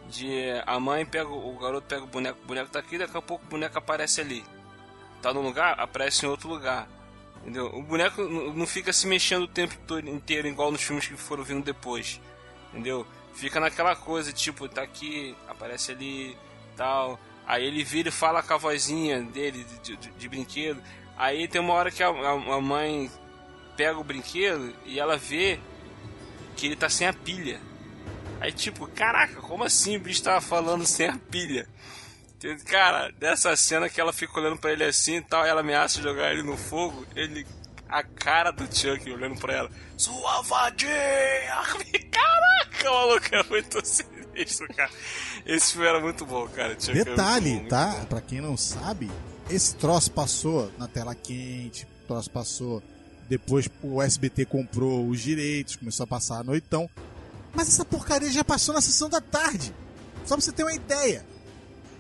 [0.08, 3.22] de a mãe pega, o garoto pega o boneco, o boneco tá aqui, daqui a
[3.22, 4.44] pouco o boneco aparece ali.
[5.24, 6.88] Tá num lugar, aparece em outro lugar.
[7.42, 7.68] Entendeu?
[7.74, 9.74] O boneco não fica se mexendo o tempo
[10.08, 12.22] inteiro, igual nos filmes que foram vindo depois.
[12.72, 13.08] Entendeu?
[13.34, 16.38] Fica naquela coisa, tipo, tá aqui, aparece ali,
[16.76, 17.20] tal.
[17.48, 20.82] Aí ele vira e fala com a vozinha dele de, de- de brinquedo.
[21.18, 23.10] Aí tem uma hora que a, a- a mãe
[23.76, 25.60] pega o brinquedo e ela vê
[26.56, 27.60] que ele tá sem a pilha.
[28.40, 31.68] Aí tipo, caraca, como assim o bicho tava falando sem a pilha?
[32.66, 36.32] Cara, dessa cena que ela fica olhando pra ele assim e tal, ela ameaça jogar
[36.32, 37.46] ele no fogo, ele.
[37.92, 39.70] A cara do Chuck olhando pra ela.
[39.98, 40.88] Sua vadia!
[42.10, 44.90] Caraca, maluco, é muito sinistro, cara.
[45.46, 46.80] Esse filme era muito bom, cara.
[46.80, 47.88] Chuck Detalhe, bom, tá?
[47.88, 48.06] bom.
[48.06, 49.12] Pra quem não sabe,
[49.50, 52.82] esse troço passou na tela quente, o troço passou.
[53.28, 56.90] Depois o SBT comprou os direitos, começou a passar a noitão.
[57.54, 59.76] Mas essa porcaria já passou na sessão da tarde.
[60.26, 61.26] Só pra você ter uma ideia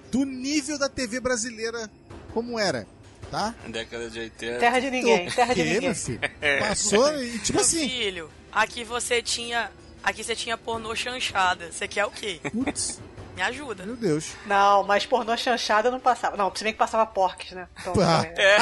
[0.09, 1.89] do nível da TV brasileira
[2.33, 2.87] como era.
[3.31, 3.55] Tá?
[3.67, 4.59] Década de 80.
[4.59, 5.81] Terra de ninguém, O terra de ninguém.
[5.81, 6.19] meu filho?
[6.59, 9.71] Passou e, tipo Meu assim, filho, aqui você tinha.
[10.03, 11.71] Aqui você tinha pornô chanchada.
[11.71, 12.39] Você quer o quê?
[12.51, 12.99] putz,
[13.35, 13.85] Me ajuda.
[13.85, 14.33] meu Deus.
[14.47, 16.35] Não, mas pornô chanchada não passava.
[16.35, 17.67] Não, se bem que passava porques, né?
[17.79, 18.17] Então, Ah.
[18.17, 18.43] também, né?
[18.43, 18.57] É,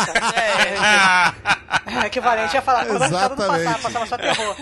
[2.04, 2.86] É equivalente a falar.
[2.86, 3.66] Pornô chanchada não Exatamente.
[3.66, 4.56] passava, passava só terror.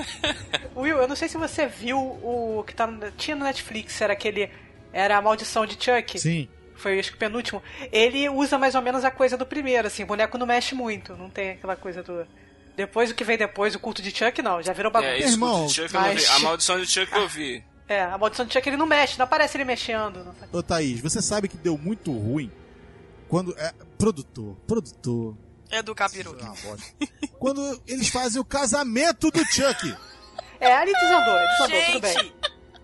[0.76, 4.14] Will, eu não sei se você viu o que tá no- tinha no Netflix, era
[4.14, 4.50] aquele.
[4.94, 6.20] Era a maldição de Chuck.
[6.20, 6.48] Sim.
[6.78, 7.62] Foi acho que o penúltimo.
[7.92, 11.16] Ele usa mais ou menos a coisa do primeiro, assim, o boneco não mexe muito,
[11.16, 12.26] não tem aquela coisa do.
[12.76, 15.12] Depois o que vem depois, o culto de Chuck, não, já virou bagunça.
[15.14, 16.16] É, isso Irmão, do Chuck eu não vi.
[16.16, 17.64] mas- A maldição de Chuck eu vi.
[17.88, 20.24] É, a maldição de Chuck ele não mexe, não aparece ele mexendo.
[20.24, 22.52] Não Ô Thaís, você sabe que deu muito ruim
[23.28, 23.58] quando.
[23.58, 25.36] É, produtor, produtor.
[25.72, 26.46] é do capiroto.
[26.46, 29.96] É quando eles fazem o casamento do Chuck.
[30.60, 32.34] É, ali desandou, desandou, tudo bem.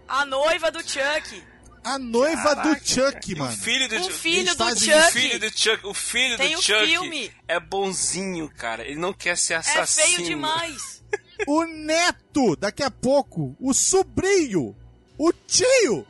[0.08, 1.44] A noiva do Chuck.
[1.84, 3.58] A noiva do Chuck, O mano.
[3.58, 4.14] filho do O Chuck.
[4.14, 5.12] filho do fazem O Chuck.
[5.12, 7.32] filho do Chuck, o filho Tem do o Chuck filme.
[7.48, 8.86] é bonzinho, cara.
[8.88, 10.08] Ele não quer ser É assassino.
[10.16, 11.04] feio demais.
[11.46, 14.76] O neto, daqui a pouco, o sobrinho,
[15.18, 16.08] o tio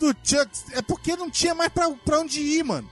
[0.00, 0.50] do Chuck.
[0.72, 2.90] É porque não tinha mais pra, pra onde ir, mano.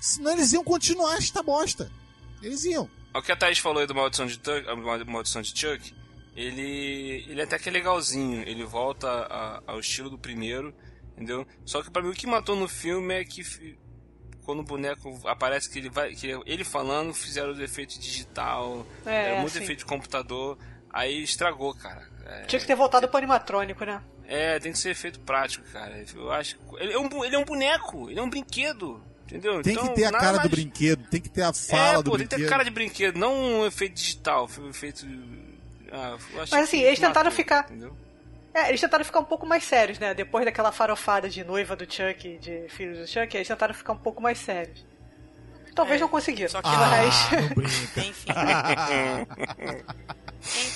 [0.00, 1.90] Senão eles iam continuar esta bosta.
[2.42, 2.88] Eles iam.
[3.14, 5.94] O que a Thaís falou aí do Maldição de, Chuck, Maldição de Chuck,
[6.36, 8.42] ele, ele até que é legalzinho.
[8.46, 10.74] Ele volta a- ao estilo do primeiro,
[11.20, 11.46] entendeu?
[11.64, 13.42] Só que pra mim o que matou no filme é que
[14.44, 19.34] quando o boneco aparece que ele vai, que ele falando, fizeram os efeitos digital, É,
[19.34, 19.62] é, muito sim.
[19.62, 20.58] efeito de computador,
[20.90, 22.08] aí estragou, cara.
[22.26, 24.00] É, Tinha que ter voltado pro animatrônico, né?
[24.26, 26.04] é, tem que ser efeito prático, cara.
[26.14, 29.60] Eu acho que ele é um, ele é um boneco, ele é um brinquedo, entendeu?
[29.62, 32.02] Tem Então, que ter a cara do mais- brinquedo, tem que ter a fala é,
[32.02, 32.46] do pô, tem que brinquedo.
[32.46, 35.04] ter cara de brinquedo, não um efeito digital, foi um efeito.
[35.92, 37.96] Ah, eu acho Mas, assim, que eles tentaram matou, ficar- Entendeu?
[38.52, 40.12] É, eles tentaram ficar um pouco mais sérios, né?
[40.12, 43.98] Depois daquela farofada de noiva do Chuck, de filhos do Chuck, eles tentaram ficar um
[43.98, 44.84] pouco mais sérios.
[45.74, 46.50] Talvez É, não conseguiram.
[46.50, 48.00] só que- mas, Ah, brinca.
[48.04, 48.32] Enfim.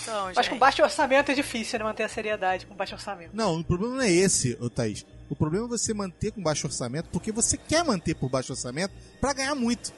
[0.02, 3.30] Então, mas com baixo orçamento é difícil né, manter a seriedade com baixo orçamento.
[3.34, 5.06] Não, o problema não é esse, ô Thaís.
[5.30, 8.92] O problema é você manter com baixo orçamento porque você quer manter por baixo orçamento
[9.20, 9.90] pra ganhar muito.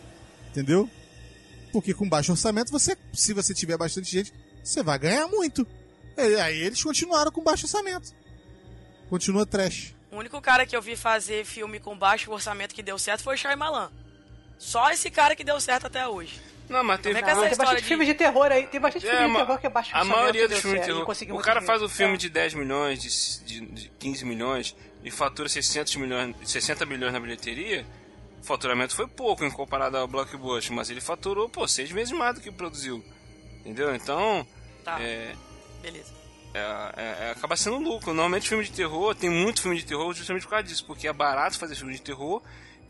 [0.50, 0.88] Entendeu?
[1.72, 5.66] Porque com baixo orçamento, você, se você tiver bastante gente, você vai ganhar muito.
[6.16, 8.12] E Aí eles continuaram com baixo orçamento.
[9.08, 9.94] Continua trash.
[10.10, 13.34] O único cara que eu vi fazer filme com baixo orçamento que deu certo foi
[13.34, 13.90] o Shyamalan.
[14.58, 16.40] Só esse cara que deu certo até hoje.
[16.68, 17.12] Não, mas tem.
[17.14, 18.66] Como é tem bastante de- filme de terror aí.
[18.66, 20.18] Tem bastante É, filme de terror que é baixo a orçamento.
[20.18, 21.40] maioria que dos deu filmes de certo, e terror.
[21.40, 21.66] O cara dinheiro.
[21.66, 22.16] faz um filme É.
[22.16, 22.98] de 10 milhões,
[23.44, 24.74] de, de, de 15 milhões,
[25.04, 27.86] e fatura 600 milhões, 60 milhões na bilheteria.
[28.42, 32.34] O faturamento foi pouco em comparado ao Blockbuster, mas ele faturou, pô, seis vezes mais
[32.34, 33.04] do que produziu.
[33.60, 33.94] Entendeu?
[33.94, 34.44] Então,
[34.84, 35.34] Tá, é,
[35.90, 36.12] beleza.
[36.54, 36.60] é,
[36.96, 38.12] é- é- acaba sendo lucro.
[38.14, 41.12] Normalmente filme de terror, tem muito filme de terror justamente por causa disso, porque é
[41.12, 42.42] barato fazer filme de terror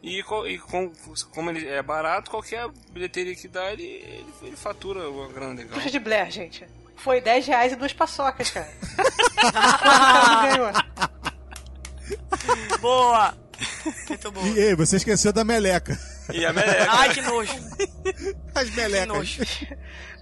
[0.02, 0.92] e, e com-
[1.32, 5.72] como ele é barato, qualquer bilheteria que dá, ele, ele, ele fatura uma grana legal.
[5.72, 6.64] Bruxa de Blair, gente.
[6.96, 8.70] Foi 10 reais e duas paçocas, cara.
[12.80, 13.34] Boa!
[14.08, 14.46] Muito boa.
[14.48, 15.98] E ei, você esqueceu da meleca.
[16.32, 16.88] E a meleca.
[16.92, 17.52] Ai, que nojo.
[18.54, 19.08] As Que melecas.
[19.08, 19.42] nojo.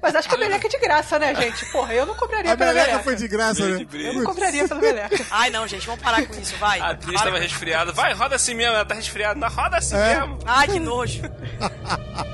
[0.04, 1.64] Mas acho que a meleca é de graça, né, gente?
[1.72, 3.04] Porra, eu não cobraria A pela meleca meleca.
[3.04, 3.86] foi de graça, né?
[3.94, 5.24] Eu não cobraria pela meleca.
[5.32, 6.78] Ai, não, gente, vamos parar com isso, vai.
[6.78, 7.90] A atriz tava resfriada.
[7.90, 9.48] Vai, roda assim mesmo, ela tá resfriada.
[9.48, 10.20] Roda assim É.
[10.20, 10.38] mesmo.
[10.44, 11.22] Ai, que nojo.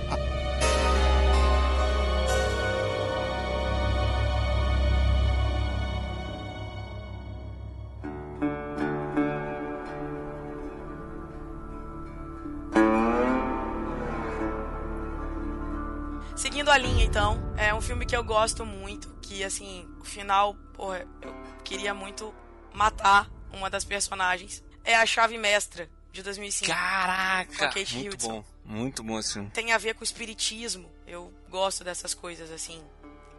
[16.70, 20.54] Seguindo a linha, então, é um filme que eu gosto muito, que, assim, o final,
[20.72, 22.32] porra, eu queria muito
[22.72, 24.62] matar uma das personagens.
[24.84, 26.70] É a Chave Mestra, de 2005.
[26.70, 27.68] Caraca!
[27.70, 28.28] Kate Muito Hudson.
[28.28, 29.50] bom, muito bom esse filme.
[29.50, 30.88] Tem a ver com o espiritismo.
[31.08, 32.80] Eu gosto dessas coisas, assim,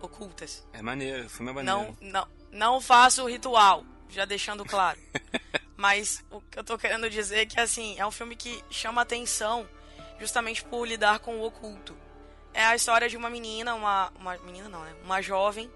[0.01, 0.67] ocultas.
[0.73, 1.97] É maneiro, o filme é maneiro.
[2.01, 4.99] Não, não, não faço o ritual, já deixando claro.
[5.77, 9.01] Mas o que eu tô querendo dizer é que, assim, é um filme que chama
[9.01, 9.65] atenção
[10.19, 11.95] justamente por lidar com o oculto.
[12.53, 14.93] É a história de uma menina, uma, uma menina não, né?
[15.03, 15.71] Uma jovem.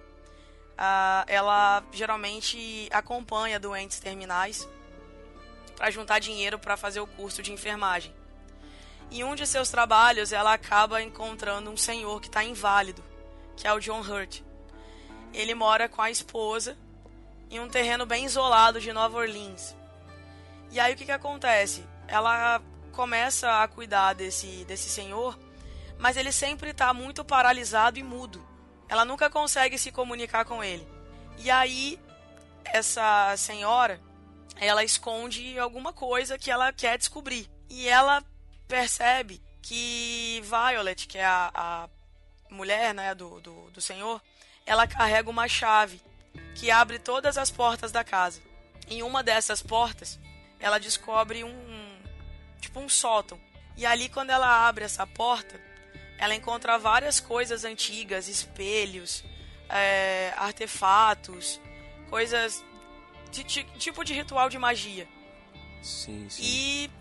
[0.78, 4.68] Ah, ela geralmente acompanha doentes terminais
[5.76, 8.14] para juntar dinheiro para fazer o curso de enfermagem.
[9.12, 13.04] Em um de seus trabalhos, ela acaba encontrando um senhor que está inválido,
[13.56, 14.42] que é o John Hurt.
[15.34, 16.78] Ele mora com a esposa
[17.50, 19.76] em um terreno bem isolado de Nova Orleans.
[20.72, 21.86] E aí o que, que acontece?
[22.08, 25.38] Ela começa a cuidar desse, desse senhor,
[26.00, 28.46] mas ele sempre está muito paralisado e mudo.
[28.88, 30.88] Ela nunca consegue se comunicar com ele.
[31.38, 32.00] E aí
[32.66, 34.02] essa senhora,
[34.58, 37.50] ela esconde alguma coisa que ela quer descobrir.
[37.70, 38.24] E ela
[38.68, 41.90] percebe que Violet, que é a, a
[42.50, 44.22] mulher né, do, do, do senhor,
[44.66, 46.02] ela carrega uma chave
[46.56, 48.42] que abre todas as portas da casa.
[48.88, 50.20] Em uma dessas portas,
[50.60, 51.96] ela descobre um
[52.60, 53.40] tipo um sótão.
[53.78, 55.60] E ali quando ela abre essa porta,
[56.18, 59.24] ela encontra várias coisas antigas, espelhos,
[59.70, 61.60] é, artefatos,
[62.10, 62.64] coisas
[63.32, 65.08] de, ti- tipo de ritual de magia.
[65.82, 66.42] Sim, sim.
[66.44, 66.92] E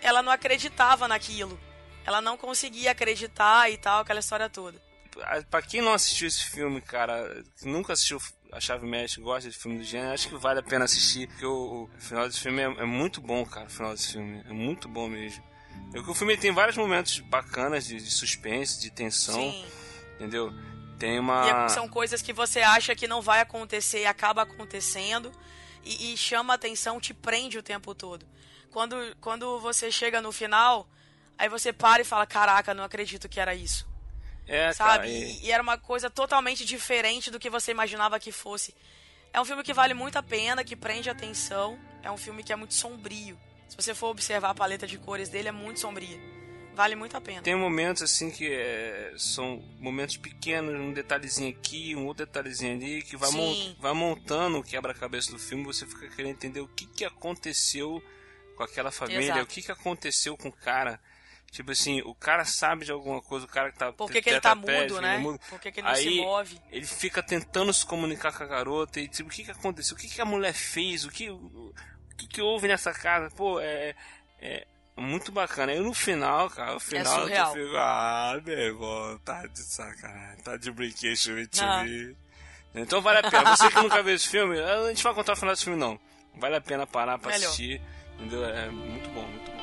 [0.00, 1.58] ela não acreditava naquilo.
[2.04, 4.80] Ela não conseguia acreditar e tal, aquela história toda.
[5.22, 8.18] Ah, Pra quem não assistiu esse filme, cara, que nunca assistiu
[8.50, 11.44] a Chave Mestre, gosta de filme do gênero, acho que vale a pena assistir, porque
[11.46, 14.42] o, o final desse filme é, é muito bom, cara, o final desse filme.
[14.48, 15.42] É muito bom mesmo.
[15.94, 19.64] É que o filme tem vários momentos bacanas de, de suspense, de tensão, Sim.
[20.16, 20.52] entendeu?
[20.98, 21.64] Tem E uma...
[21.66, 25.32] é- são coisas que você acha que não vai acontecer e acaba acontecendo.
[25.84, 28.24] E, e chama atenção, te prende o tempo todo.
[28.70, 30.88] Quando, quando você chega no final,
[31.36, 33.86] aí você para e fala: Caraca, não acredito que era isso.
[34.46, 34.90] É, sabe?
[34.90, 38.74] cara, e- E, e era uma coisa totalmente diferente do que você imaginava que fosse.
[39.32, 41.78] É um filme que vale muito a pena, que prende a atenção.
[42.02, 43.36] É um filme que é muito sombrio.
[43.72, 46.20] Se você for observar a paleta de cores dele, é muito sombria.
[46.74, 47.40] Vale muito a pena.
[47.40, 53.00] Tem momentos assim que é, são momentos pequenos, um detalhezinho aqui, um outro detalhezinho ali,
[53.02, 56.86] que vai, mon- vai montando o quebra-cabeça do filme, você fica querendo entender o que,
[56.86, 58.02] que aconteceu
[58.56, 59.42] com aquela família, Exato.
[59.42, 61.00] o que, que aconteceu com o cara.
[61.50, 63.90] Tipo assim, o cara sabe de alguma coisa, o cara que tá.
[63.92, 65.16] Por que, que ele tá mudo, né?
[65.16, 65.38] é mudo.
[65.50, 66.60] Por que, que ele não Aí, se move?
[66.70, 69.94] ele fica tentando se comunicar com a garota e tipo, o que que aconteceu?
[69.94, 71.04] O que que a mulher fez?
[71.04, 71.28] O que,
[72.28, 73.30] que, que houve nessa casa?
[73.34, 73.94] Pô, é,
[74.40, 74.66] é
[74.96, 75.72] muito bacana.
[75.72, 77.52] E no final, cara, no final eu surreal.
[77.52, 81.84] fico, ah, meu irmão, tá de sacanagem, tá de brinquedo with Ah.
[81.84, 82.16] me.
[82.74, 83.54] Então vale a pena.
[83.56, 85.98] Você que nunca viu esse filme, a gente vai contar o final desse filme não.
[86.36, 87.46] Vale a pena parar pra Melhor.
[87.46, 87.80] assistir.
[88.18, 88.44] Entendeu?
[88.44, 89.62] É muito bom, muito bom.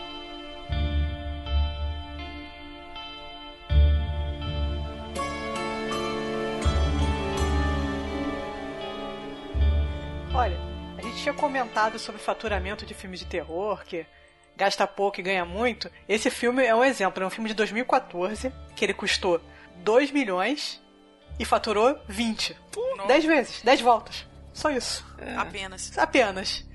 [10.34, 10.58] Olha,
[11.22, 14.06] tinha comentado sobre faturamento de filmes de terror, que
[14.56, 15.92] gasta pouco e ganha muito.
[16.08, 19.42] Esse filme é um exemplo, é um filme de 2014, que ele custou
[19.78, 20.82] 2 milhões
[21.38, 22.56] e faturou 20.
[23.08, 24.26] 10 vezes, 10 voltas.
[24.54, 25.06] Só isso.
[25.38, 25.98] Apenas.
[25.98, 26.66] Apenas.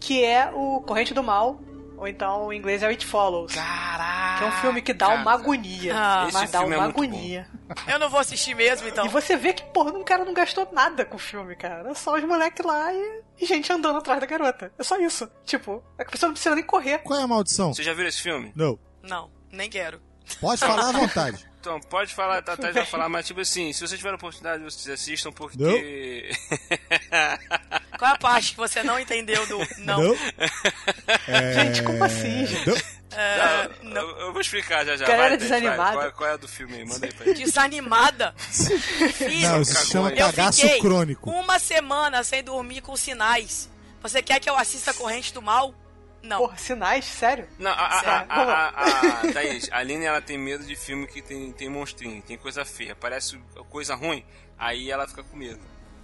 [0.00, 1.60] Que é o Corrente do Mal,
[1.98, 3.54] ou então em inglês é It Follows.
[3.54, 4.38] Caraca!
[4.38, 5.92] Que é um filme que dá uma agonia.
[5.94, 7.46] Ah, esse mas dá filme é uma muito agonia.
[7.86, 9.04] Eu não vou assistir mesmo, então.
[9.04, 11.90] E você vê que, porra, o cara não gastou nada com o filme, cara.
[11.90, 14.72] É só os moleques lá e, e gente andando atrás da garota.
[14.78, 15.28] É só isso.
[15.44, 16.98] Tipo, a pessoa não precisa nem correr.
[16.98, 17.74] Qual é a maldição?
[17.74, 18.52] Você já viu esse filme?
[18.54, 18.78] Não.
[19.02, 20.00] Não, nem quero.
[20.40, 21.48] Pode falar à vontade.
[21.60, 24.62] Então, pode falar, tá, tá, já falar, mas tipo assim, se você tiver a oportunidade,
[24.62, 26.30] vocês assistam porque.
[27.98, 30.02] Qual é a parte que você não entendeu do não?
[30.02, 30.16] Não?
[31.26, 31.52] É...
[31.64, 32.68] Gente, como assim, gente?
[32.68, 32.76] Não?
[33.10, 34.08] É, Eu, não.
[34.20, 35.06] eu vou explicar já já.
[35.06, 35.60] Galera vai, Tete, vai.
[35.60, 35.92] desanimada.
[35.96, 36.84] Qual, é- qual é a do filme aí?
[36.86, 37.44] Manda aí pra gente.
[37.44, 38.34] Desanimada.
[38.38, 41.30] Filho, Não, isso se chama Eu cagaço fiquei crônico.
[41.30, 43.68] uma semana sem dormir com sinais.
[44.02, 45.74] Você quer que eu assista Corrente do Mal?
[46.22, 46.38] Não.
[46.38, 47.04] Porra, sinais?
[47.04, 47.48] Sério?
[47.58, 50.76] Não, a, a, a, Sério, a, a, a, Thaís, a Aline ela tem medo de
[50.76, 53.38] filme que tem, tem monstrinho, tem coisa feia, parece
[53.70, 54.24] coisa ruim,
[54.58, 55.60] aí ela fica com medo,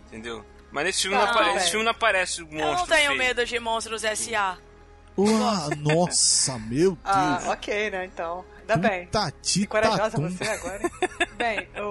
[0.07, 0.45] entendeu?
[0.75, 1.57] Mas nesse filme não, Não, apare- velho.
[1.59, 3.19] esse filme não aparece o monstro eu não tenho feio.
[3.19, 4.59] medo de monstros S.A.
[5.17, 6.99] Uau, nossa, meu Deus.
[7.05, 8.05] Ah, ok, né?
[8.07, 8.45] Então.
[8.61, 9.07] Ainda bem.
[9.07, 10.29] Tati, Corajosa tatum.
[10.29, 10.81] você agora.
[11.37, 11.83] bem, o,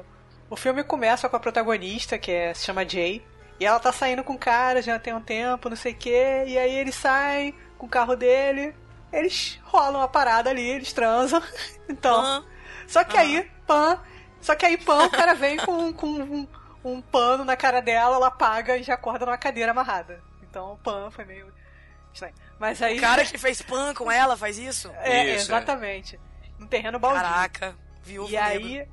[0.00, 0.04] o,
[0.50, 3.22] o filme começa com a protagonista, que é, se chama Jay.
[3.60, 6.44] E ela tá saindo com o cara já tem um tempo, não sei o quê.
[6.46, 8.74] E aí eles saem com o carro dele.
[9.12, 11.42] Eles rolam a parada ali, eles transam.
[11.90, 12.42] Então.
[12.86, 14.00] Só que aí, pan.
[14.40, 16.46] Só que aí, pan, o cara vem com, com
[16.84, 20.22] um, pano na cara dela, ela apaga e já acorda numa cadeira amarrada.
[20.42, 21.52] Então, o pan foi meio
[22.12, 22.34] estranho.
[22.58, 22.98] Mas aí.
[22.98, 24.90] O cara que fez pan com ela faz isso?
[25.02, 26.18] É, Isso, exatamente.
[26.58, 27.22] No terreno baldio.
[27.22, 28.28] Caraca, viu?
[28.28, 28.86] E aí.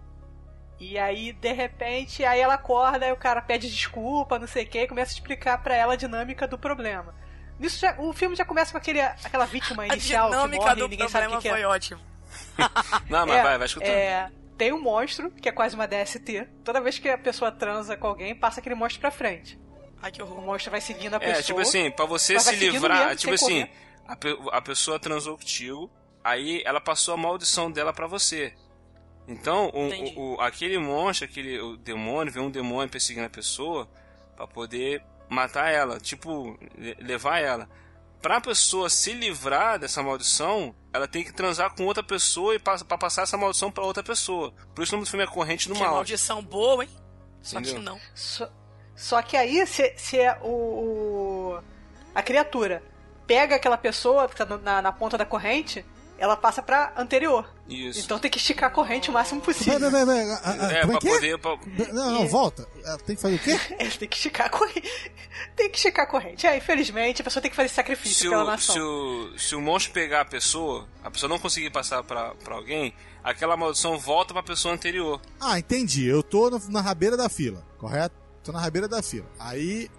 [0.77, 4.67] E aí, de repente, aí ela acorda, aí o cara pede desculpa, não sei o
[4.67, 7.15] que, e começa a explicar pra ela a dinâmica do problema.
[7.57, 10.75] Nisso já- o filme já começa com aquele, aquela vítima A inicial que dinâmica morre
[10.75, 11.67] do ninguém sabe problema que, que foi é.
[11.67, 12.01] ótimo.
[13.09, 13.89] Não, mas É, vai, vai escutando.
[13.89, 16.47] é, tem um monstro, que é quase uma DST.
[16.63, 19.59] Toda vez que a pessoa transa com alguém, passa aquele monstro pra frente.
[20.01, 20.41] Ai, que O horror.
[20.41, 21.43] monstro vai seguindo a É, pessoa.
[21.43, 23.67] tipo assim, pra você se livrar, mesmo, tipo assim,
[24.07, 25.89] a, pe- a pessoa transou contigo,
[26.23, 28.53] aí ela passou a maldição dela pra você.
[29.27, 33.89] Então, o, o- o- aquele monstro, aquele o demônio, vem um demônio perseguindo a pessoa
[34.35, 37.67] pra poder matar ela, tipo, le- levar ela.
[38.21, 42.77] Pra pessoa se livrar dessa maldição, ela tem que transar com outra pessoa e pa-
[42.85, 44.53] pra passar essa maldição pra outra pessoa.
[44.73, 45.95] Por isso o nome do filme é Corrente do Que Mal.
[45.95, 46.89] maldição boa, hein?
[47.41, 47.79] Só Entendeu?
[47.79, 47.99] que não.
[48.15, 48.49] Só,
[48.95, 51.59] só que aí, se, se é o, o-
[52.13, 52.81] a criatura
[53.27, 55.85] pega aquela pessoa que tá na, na ponta da corrente,
[56.17, 57.49] ela passa pra anterior.
[57.67, 57.99] Isso.
[57.99, 59.79] Então tem que esticar a corrente o máximo possível.
[59.79, 60.31] vai, vai, vai.
[60.31, 61.15] Ah, ah, é, como pra é é?
[61.15, 61.37] poder.
[61.39, 62.67] pra- Não, não, volta.
[62.83, 63.59] Ela tem que fazer o quê?
[63.79, 65.11] Ele tem que esticar a corrente.
[65.55, 66.45] Tem que esticar a corrente.
[66.47, 68.75] É, infelizmente, a pessoa tem que fazer sacrifício Se pela o, nação.
[68.75, 72.55] se, o, se o monstro pegar a pessoa, a pessoa não conseguir passar pra, pra
[72.55, 72.93] alguém,
[73.23, 75.19] aquela maldição volta pra pessoa anterior.
[75.39, 76.05] Ah, entendi.
[76.05, 78.15] Eu tô no- na rabeira da fila, correto?
[78.43, 79.25] Tô na rabeira da fila.
[79.39, 79.89] Aí,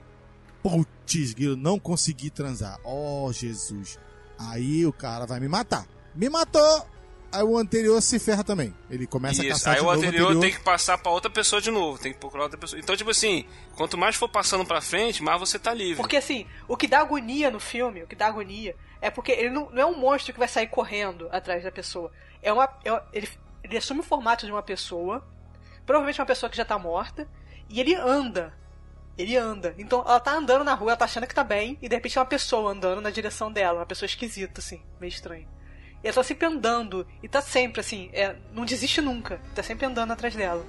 [0.62, 2.78] putz, grilo, não consegui transar.
[2.84, 3.98] Oh, Jesus.
[4.38, 5.86] Aí o cara vai me matar.
[6.16, 6.86] Me matou.
[7.32, 8.74] Aí o anterior se ferra também.
[8.88, 9.54] Ele começa a Isso.
[9.54, 12.12] caçar Aí de o novo anterior, tem que passar pra outra pessoa de novo, tem
[12.12, 12.80] que procurar outra pessoa.
[12.80, 13.44] Então, tipo assim,
[13.76, 15.96] quanto mais for passando pra frente, mais você tá livre.
[15.96, 19.50] Porque assim, o que dá agonia no filme, o que dá agonia, é porque ele
[19.50, 22.10] não, não é um monstro que vai sair correndo atrás da pessoa.
[22.42, 22.64] É uma.
[22.84, 23.28] é- ele,
[23.62, 25.22] ele assume o formato de uma pessoa,
[25.84, 27.28] provavelmente uma pessoa que já tá morta,
[27.68, 28.54] e ele anda.
[29.18, 29.74] Ele anda.
[29.76, 32.16] Então ela tá andando na rua, ela tá achando que tá bem, e de repente
[32.16, 35.46] é uma pessoa andando na direção dela, uma pessoa esquisita, assim, meio estranha.
[36.06, 39.84] E ela tá sempre andando, e tá sempre assim, é, não desiste nunca, tá sempre
[39.86, 40.64] andando atrás dela.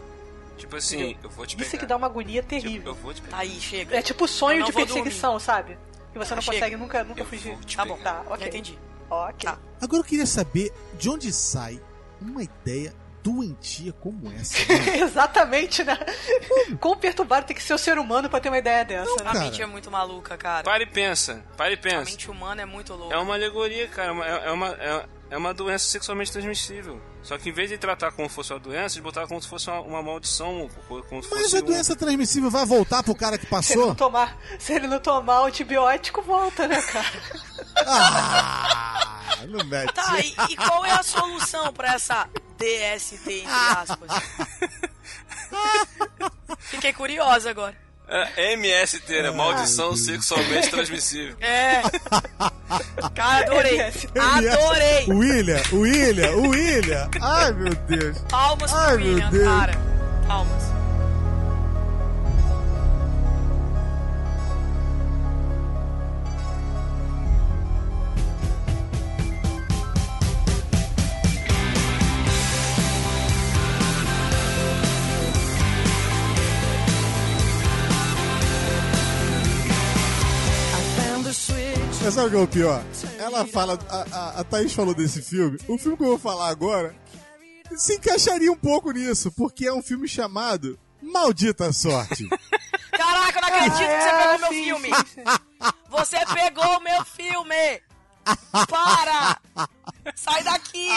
[0.57, 1.67] Tipo assim, eu vou te pegar.
[1.67, 2.91] Isso é que dá uma agonia Tipo, terrível.
[2.93, 3.37] eu vou te pegar.
[3.37, 3.95] Aí, chega.
[3.95, 5.77] É tipo sonho não de perseguição, sabe?
[6.11, 6.57] Que você não Ah, chega.
[6.57, 7.51] consegue nunca, nunca Eu fugir.
[7.53, 8.37] vou te Tá bom, Tá, ok.
[8.39, 8.79] já entendi.
[9.11, 9.47] Ok.
[9.47, 9.59] Tá.
[9.79, 11.79] Agora eu queria saber de onde sai
[12.19, 14.57] uma ideia doentia como essa.
[14.73, 14.97] né?
[15.05, 15.95] Exatamente, né?
[16.79, 19.29] Quão perturbado tem que ser o ser humano pra ter uma ideia dessa, né?
[19.29, 20.63] A mente é muito maluca, cara.
[20.63, 22.09] Pare e pensa, pare e A pensa.
[22.09, 23.13] mente humana é muito louca.
[23.13, 24.11] É uma alegoria, cara.
[24.25, 27.01] É é uma, é, é uma doença sexualmente transmissível.
[27.21, 29.47] Só que em vez de tratar como se fosse uma doença, eles botaram como se
[29.47, 30.69] fosse uma, uma maldição.
[30.87, 33.81] Como se Mas fosse a um- doença transmissível vai voltar pro cara que Se ele,
[33.81, 33.95] não passou?
[33.95, 37.21] tomar, se ele não tomar o antibiótico, volta, né, cara?
[37.85, 39.93] Ah, não mete.
[39.93, 44.09] Tá, e, e qual é a solução pra essa DST, entre aspas?
[46.59, 47.75] Fiquei curiosa agora.
[48.09, 49.31] É, MST, né?
[49.31, 51.35] Maldição sexualmente transmissível.
[51.41, 51.81] É.
[53.13, 53.81] Cara, adorei.
[53.81, 55.05] Adorei.
[55.09, 57.09] William, William, William.
[57.21, 58.17] Ai, meu Deus.
[58.29, 59.45] Palmas pro Ai, meu William, Deus.
[59.47, 59.73] cara.
[60.25, 60.76] Palmas.
[82.07, 82.83] Mas sabe o que é o pior?
[83.17, 85.57] Ela fala, a, a, a Thaís falou desse filme.
[85.67, 86.95] O filme que eu vou falar agora
[87.75, 92.25] se encaixaria um pouco nisso, porque é um filme chamado Maldita Sorte.
[92.95, 94.87] Caraca, eu não acredito que você É, pegou meu sim, filme.
[94.87, 95.23] sim, sim.
[95.89, 97.81] Você pegou o meu filme.
[98.69, 99.41] Para.
[100.15, 100.87] Sai daqui.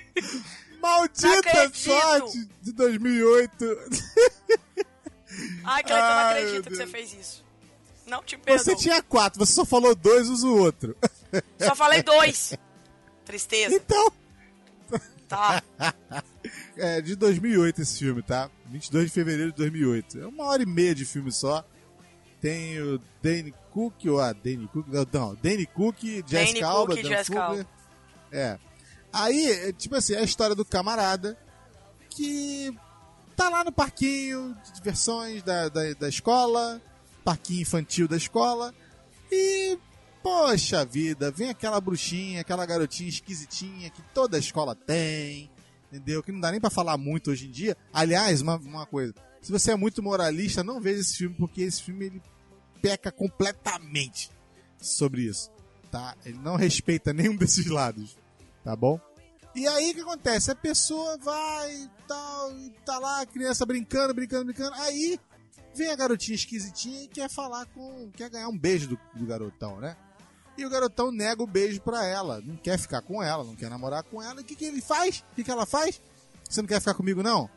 [0.80, 1.70] Maldita.
[1.74, 3.64] Sorte de 2008.
[5.62, 7.49] Ai, Cleiton, eu não acredito que você fez isso.
[8.10, 8.64] Não te perdoo.
[8.64, 10.96] Você tinha quatro, você só falou dois, usa o outro.
[11.60, 12.54] Só falei dois.
[13.24, 13.72] Tristeza.
[13.72, 14.12] Então,
[15.30, 15.62] Tá.
[16.76, 18.50] é de 2008 esse filme, tá?
[18.66, 20.20] 22 de fevereiro de 2008.
[20.22, 21.64] É uma hora e meia de filme só.
[22.40, 27.02] Tem o Danny Cook, ou a Danny Cook, não, Danny Cook, Jessica Cook Alba, e
[27.02, 27.66] Dan Jessica.
[28.32, 28.58] É.
[29.12, 31.38] Aí, é, tipo assim, é a história do camarada
[32.08, 32.74] que
[33.36, 36.80] tá lá no parquinho de diversões da, da, da escola,
[37.30, 38.74] parquinho infantil da escola,
[39.30, 39.78] e,
[40.20, 45.48] poxa vida, vem aquela bruxinha, aquela garotinha esquisitinha que toda escola tem,
[45.86, 46.24] entendeu?
[46.24, 47.76] Que não dá nem pra falar muito hoje em dia.
[47.92, 51.80] Aliás, uma, uma coisa, se você é muito moralista, não veja esse filme, porque esse
[51.80, 52.22] filme ele
[52.82, 54.28] peca completamente
[54.76, 55.52] sobre isso,
[55.88, 56.16] tá?
[56.24, 58.18] Ele não respeita nenhum desses lados,
[58.64, 59.00] tá bom?
[59.54, 60.50] E aí o que acontece?
[60.50, 64.74] A pessoa vai e tal, e tá lá a criança brincando, brincando, brincando.
[64.74, 65.18] Aí
[65.74, 68.10] vem a garotinha esquisitinha e quer falar com.
[68.12, 69.96] quer ganhar um beijo do, do garotão, né?
[70.56, 73.70] E o garotão nega o beijo pra ela, não quer ficar com ela, não quer
[73.70, 74.40] namorar com ela.
[74.40, 75.24] E o que, que ele faz?
[75.32, 76.00] O que, que ela faz?
[76.48, 77.48] Você não quer ficar comigo, não?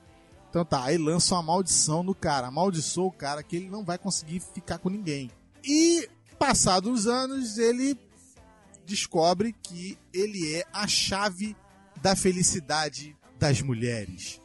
[0.49, 3.97] Então tá, aí lança uma maldição no cara, amaldiçoa o cara que ele não vai
[3.97, 5.31] conseguir ficar com ninguém.
[5.63, 6.07] E
[6.37, 7.97] passados uns anos, ele
[8.85, 11.55] descobre que ele é a chave
[12.01, 14.39] da felicidade das mulheres.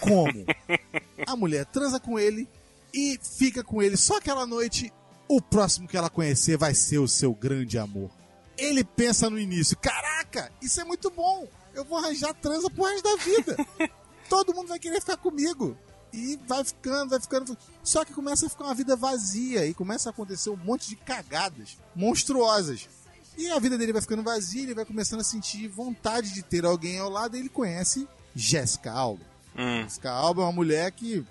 [0.00, 0.44] Como?
[1.26, 2.48] A mulher transa com ele
[2.92, 4.92] e fica com ele só aquela noite.
[5.28, 8.10] O próximo que ela conhecer vai ser o seu grande amor.
[8.56, 11.46] Ele pensa no início: caraca, isso é muito bom.
[11.74, 13.56] Eu vou arranjar transa pro resto da vida.
[14.28, 15.76] Todo mundo vai querer ficar comigo.
[16.12, 17.56] E vai ficando, vai ficando.
[17.82, 20.96] Só que começa a ficar uma vida vazia e começa a acontecer um monte de
[20.96, 22.88] cagadas monstruosas.
[23.36, 26.64] E a vida dele vai ficando vazia, ele vai começando a sentir vontade de ter
[26.64, 29.24] alguém ao lado e ele conhece Jessica Alba.
[29.56, 29.82] Hum.
[29.82, 31.24] Jessica Alba é uma mulher que.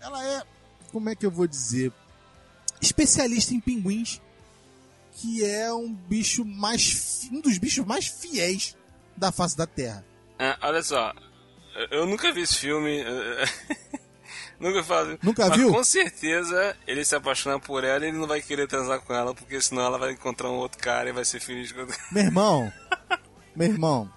[0.00, 0.42] Ela é.
[0.92, 1.92] Como é que eu vou dizer?
[2.80, 4.20] Especialista em pinguins.
[5.12, 8.76] Que é um bicho mais um dos bichos mais fiéis
[9.16, 10.04] da face da Terra.
[10.38, 11.12] Ah, olha só,
[11.90, 13.02] eu- nunca vi esse filme.
[14.60, 15.18] nunca falo.
[15.20, 15.72] Nunca mas viu?
[15.72, 19.34] Com certeza ele se apaixonar por ela e ele não vai querer transar com ela,
[19.34, 22.72] porque senão ela vai encontrar um outro cara e vai ser feliz com Meu irmão,
[23.56, 24.08] meu irmão,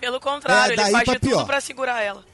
[0.00, 1.36] Pelo contrário, É, ele daí faz pra de pior.
[1.38, 2.24] tudo pra segurar ela.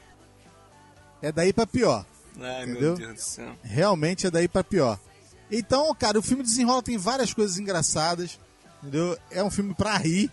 [1.20, 2.06] é daí pra pior.
[2.40, 2.80] Ai, Entendeu?
[2.80, 3.56] meu Deus do céu.
[3.62, 4.98] Realmente é daí pra pior.
[5.50, 8.38] Então, cara, o filme desenrola, tem várias coisas engraçadas,
[8.82, 9.16] entendeu?
[9.30, 10.30] É um filme pra rir,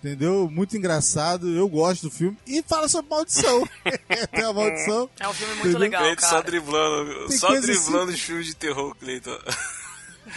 [0.00, 0.48] entendeu?
[0.52, 2.36] Muito engraçado, eu gosto do filme.
[2.46, 3.66] E fala sobre maldição.
[4.32, 5.08] tem a maldição.
[5.20, 5.80] É um filme muito Entendeu?
[5.80, 6.42] legal, Cleiton só cara.
[6.42, 9.38] driblando, Tem só driblando os filmes de terror, Cleiton.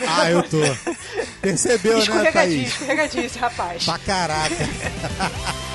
[0.08, 0.58] Ah, eu tô.
[1.42, 2.68] Percebeu, né, Escorregadinho, Thaís?
[2.74, 3.84] escorregadinho esse rapaz.
[3.86, 4.56] Pra caraca.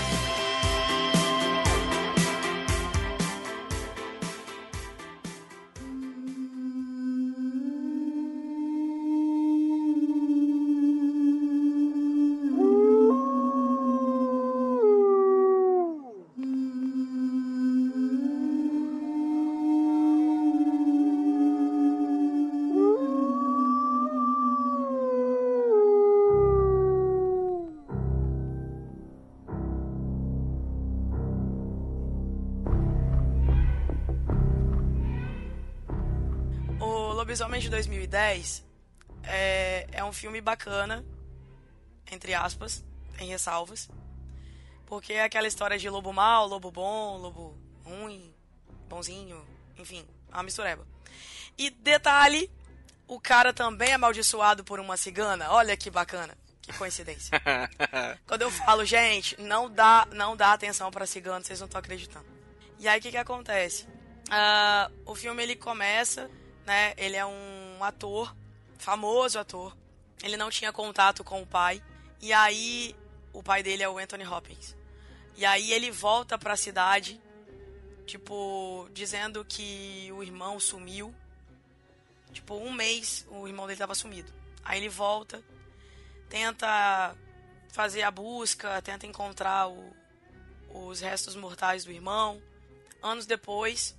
[37.36, 38.64] Lobisomem de 2010
[39.24, 41.04] é, é um filme bacana,
[42.10, 42.82] entre aspas,
[43.18, 43.90] tem ressalvas.
[44.86, 48.34] Porque é aquela história de lobo mau, lobo bom, lobo ruim,
[48.88, 50.86] bonzinho, enfim, uma mistureba.
[51.58, 52.50] E detalhe,
[53.06, 55.50] o cara também é amaldiçoado por uma cigana.
[55.50, 57.38] Olha que bacana, que coincidência.
[58.26, 62.24] Quando eu falo, gente, não dá, não dá atenção pra cigano, vocês não estão acreditando.
[62.78, 63.86] E aí o que que acontece?
[64.30, 66.30] Ah, o filme ele começa,
[66.66, 66.92] né?
[66.96, 68.34] Ele é um ator,
[68.78, 69.74] famoso ator.
[70.22, 71.82] Ele não tinha contato com o pai.
[72.20, 72.94] E aí
[73.32, 74.74] o pai dele é o Anthony Hopkins.
[75.36, 77.20] E aí ele volta pra cidade,
[78.06, 81.14] tipo, dizendo que o irmão sumiu.
[82.32, 84.32] Tipo, um mês o irmão dele tava sumido.
[84.64, 85.42] Aí ele volta,
[86.28, 87.14] tenta
[87.72, 89.94] fazer a busca, tenta encontrar o-
[90.70, 92.42] os restos mortais do irmão.
[93.02, 93.94] Anos depois,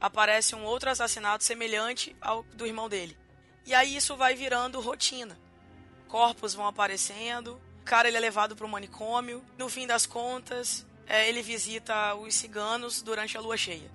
[0.00, 3.16] aparece um outro assassinato semelhante ao do irmão dele.
[3.64, 5.38] E aí isso vai virando rotina.
[6.08, 9.44] Corpos vão aparecendo, o cara ele é levado para o manicômio.
[9.58, 13.90] No fim das contas, é, ele visita os ciganos durante a lua cheia.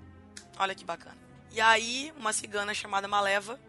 [0.58, 1.18] Olha que bacana.
[1.52, 3.60] E aí, uma cigana chamada Maleva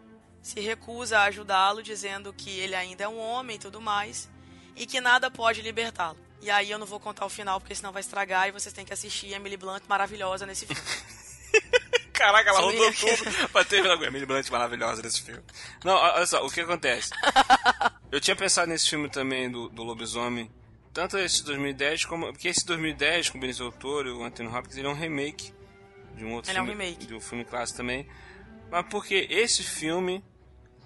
[0.41, 4.28] se recusa a ajudá-lo, dizendo que ele ainda é um homem e tudo mais,
[4.74, 6.18] e que nada pode libertá-lo.
[6.41, 8.85] E aí eu não vou contar o final, porque senão vai estragar, e vocês têm
[8.85, 10.83] que assistir Emily Blunt maravilhosa nesse filme.
[12.23, 12.79] Caraca, ela Sim.
[12.79, 15.43] rodou tudo pra terminar com a Emily Blunt maravilhosa nesse filme.
[15.85, 17.11] Não, olha só, o que acontece?
[18.12, 20.49] Eu tinha pensado nesse filme também do, do Lobisomem,
[20.93, 22.27] tanto esse de 2010 como.
[22.33, 24.95] Porque esse 2010 com o Benicio del Toro e o Anthony Hopkins ele é um
[24.95, 25.53] remake
[26.14, 26.85] de um outro Ele é um filme.
[26.85, 27.07] remake.
[27.07, 28.07] De um filme clássico também.
[28.70, 30.23] Mas porque esse filme.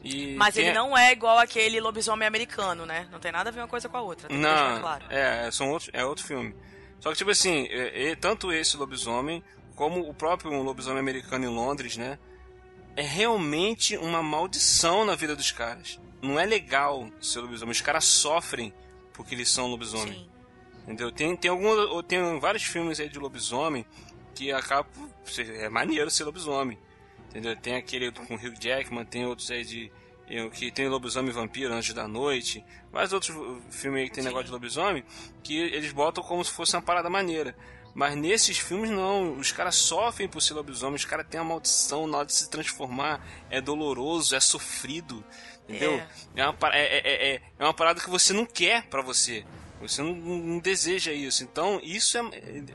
[0.02, 3.08] E Mas ele não é igual aquele lobisomem americano, né?
[3.10, 4.28] Não tem nada a ver uma coisa com a outra.
[4.28, 5.04] Não, claro.
[5.10, 6.54] é, são outros, é outro filme.
[7.00, 9.42] Só que, tipo assim, é- é- tanto esse lobisomem,
[9.76, 12.18] como o próprio lobisomem americano em Londres, né?
[12.96, 16.00] É realmente uma maldição na vida dos caras.
[16.22, 17.72] Não é legal ser lobisomem.
[17.72, 18.72] Os caras sofrem
[19.12, 20.14] porque eles são lobisomem.
[20.14, 20.28] Sim.
[20.84, 21.12] Entendeu?
[21.12, 23.84] Tem, tem, algum, tem vários filmes aí de lobisomem
[24.34, 25.10] que acabam.
[25.38, 26.78] É maneiro ser lobisomem.
[27.28, 27.54] Entendeu?
[27.54, 29.92] Tem aquele com o Hugh Jackman, tem outros aí de.
[30.54, 32.64] Que tem lobisomem vampiro antes da noite.
[32.90, 34.28] Vários outros uh, filmes aí que tem Sim.
[34.28, 35.04] negócio de lobisomem
[35.42, 37.54] que eles botam como se fosse uma parada maneira.
[37.96, 42.06] Mas nesses filmes não, os caras sofrem por ser lobisomem, os caras têm a maldição
[42.06, 45.24] na hora de se transformar, é doloroso, é sofrido,
[45.66, 46.02] entendeu?
[46.36, 49.46] É, uma, pa- é, é, é, é uma parada que você não quer pra você.
[49.80, 51.42] Você não, não deseja isso.
[51.42, 52.20] Então, isso é,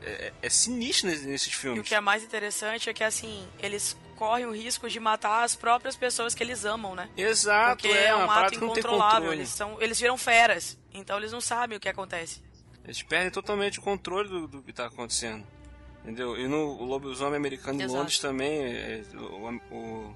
[0.02, 1.88] é, é sinistro nes- nesses E o filmes.
[1.88, 5.94] que é mais interessante é que, assim, eles correm o risco de matar as próprias
[5.94, 7.08] pessoas que eles amam, né?
[7.16, 9.32] Exato, Porque é, é um ato incontrolável.
[9.32, 10.76] Eles, são, eles viram feras.
[10.92, 12.40] Então eles não sabem o que acontece.
[12.84, 15.46] Eles perdem totalmente o controle do, do que está acontecendo.
[16.02, 16.36] Entendeu?
[16.36, 17.98] E no lobisomem americano em Exato.
[17.98, 20.14] Londres também, é, o, o-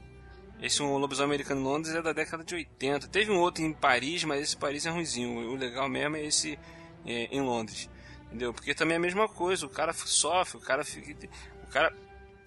[0.61, 3.07] esse um lobisomem americano em Londres é da década de 80.
[3.09, 5.51] Teve um outro em Paris, mas esse Paris é ruimzinho.
[5.53, 6.59] O legal mesmo é esse
[7.05, 7.89] é, em Londres.
[8.27, 8.53] Entendeu?
[8.53, 11.29] Porque também é a mesma coisa, o cara sofre, o cara fica.
[11.63, 11.95] O cara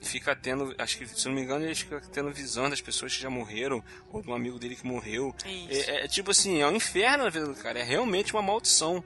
[0.02, 0.76] fica tendo.
[0.78, 3.82] Acho que, se não me engano, ele fica tendo visão das pessoas que já morreram,
[4.12, 5.34] ou de um amigo dele que morreu.
[5.46, 5.90] Isso.
[5.90, 9.02] É, é tipo assim, é um inferno na vida do cara, é realmente uma maldição.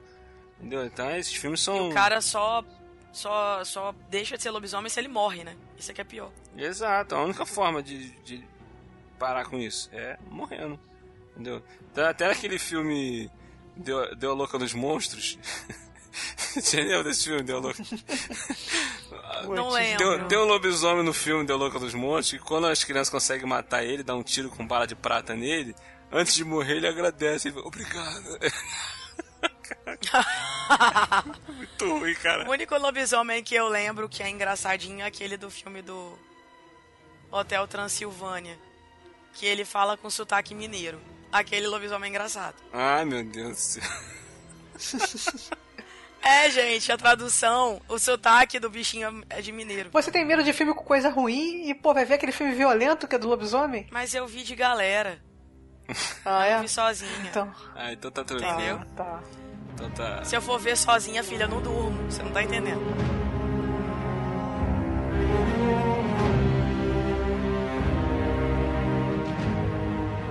[0.58, 0.84] Entendeu?
[0.84, 1.88] Então esses filmes são.
[1.88, 2.64] E o cara só,
[3.12, 5.56] só, só deixa de ser lobisomem se ele morre, né?
[5.76, 6.30] Isso é que é pior.
[6.56, 8.44] Exato, a única forma de, de
[9.18, 10.78] parar com isso é morrendo.
[11.32, 11.62] Entendeu?
[11.90, 13.30] Então, até aquele filme
[13.76, 15.38] Deu, Deu a Louca dos Monstros.
[16.54, 17.82] Você lembra desse filme, Deu a Louca?
[19.48, 20.18] Não lembro.
[20.18, 23.10] Tem, tem um lobisomem no filme Deu a Louca dos Monstros que quando as crianças
[23.10, 25.74] conseguem matar ele, dá um tiro com bala de prata nele,
[26.10, 27.48] antes de morrer ele agradece.
[27.48, 28.38] Ele fala, Obrigado.
[31.56, 32.48] Muito ruim, cara.
[32.48, 36.18] O único lobisomem que eu lembro que é engraçadinho é aquele do filme do
[37.30, 38.58] Hotel Transilvânia.
[39.32, 41.00] Que ele fala com sotaque mineiro.
[41.32, 42.54] Aquele lobisomem é engraçado.
[42.72, 43.82] Ai, meu Deus do céu.
[46.26, 49.90] É, gente, a tradução, o sotaque do bichinho é de mineiro.
[49.92, 53.06] Você tem medo de filme com coisa ruim e, pô, vai ver aquele filme violento
[53.06, 53.86] que é do lobisomem?
[53.90, 55.22] Mas eu vi de galera.
[56.24, 56.60] Ah, Eu é?
[56.62, 57.12] vi sozinha.
[57.28, 58.78] Então, Ah, então tá tudo Entendeu?
[58.78, 58.88] bem.
[58.96, 59.22] tá.
[59.74, 60.24] Então tá.
[60.24, 62.10] Se eu for ver sozinha, filha, eu não durmo.
[62.10, 62.80] Você não tá entendendo.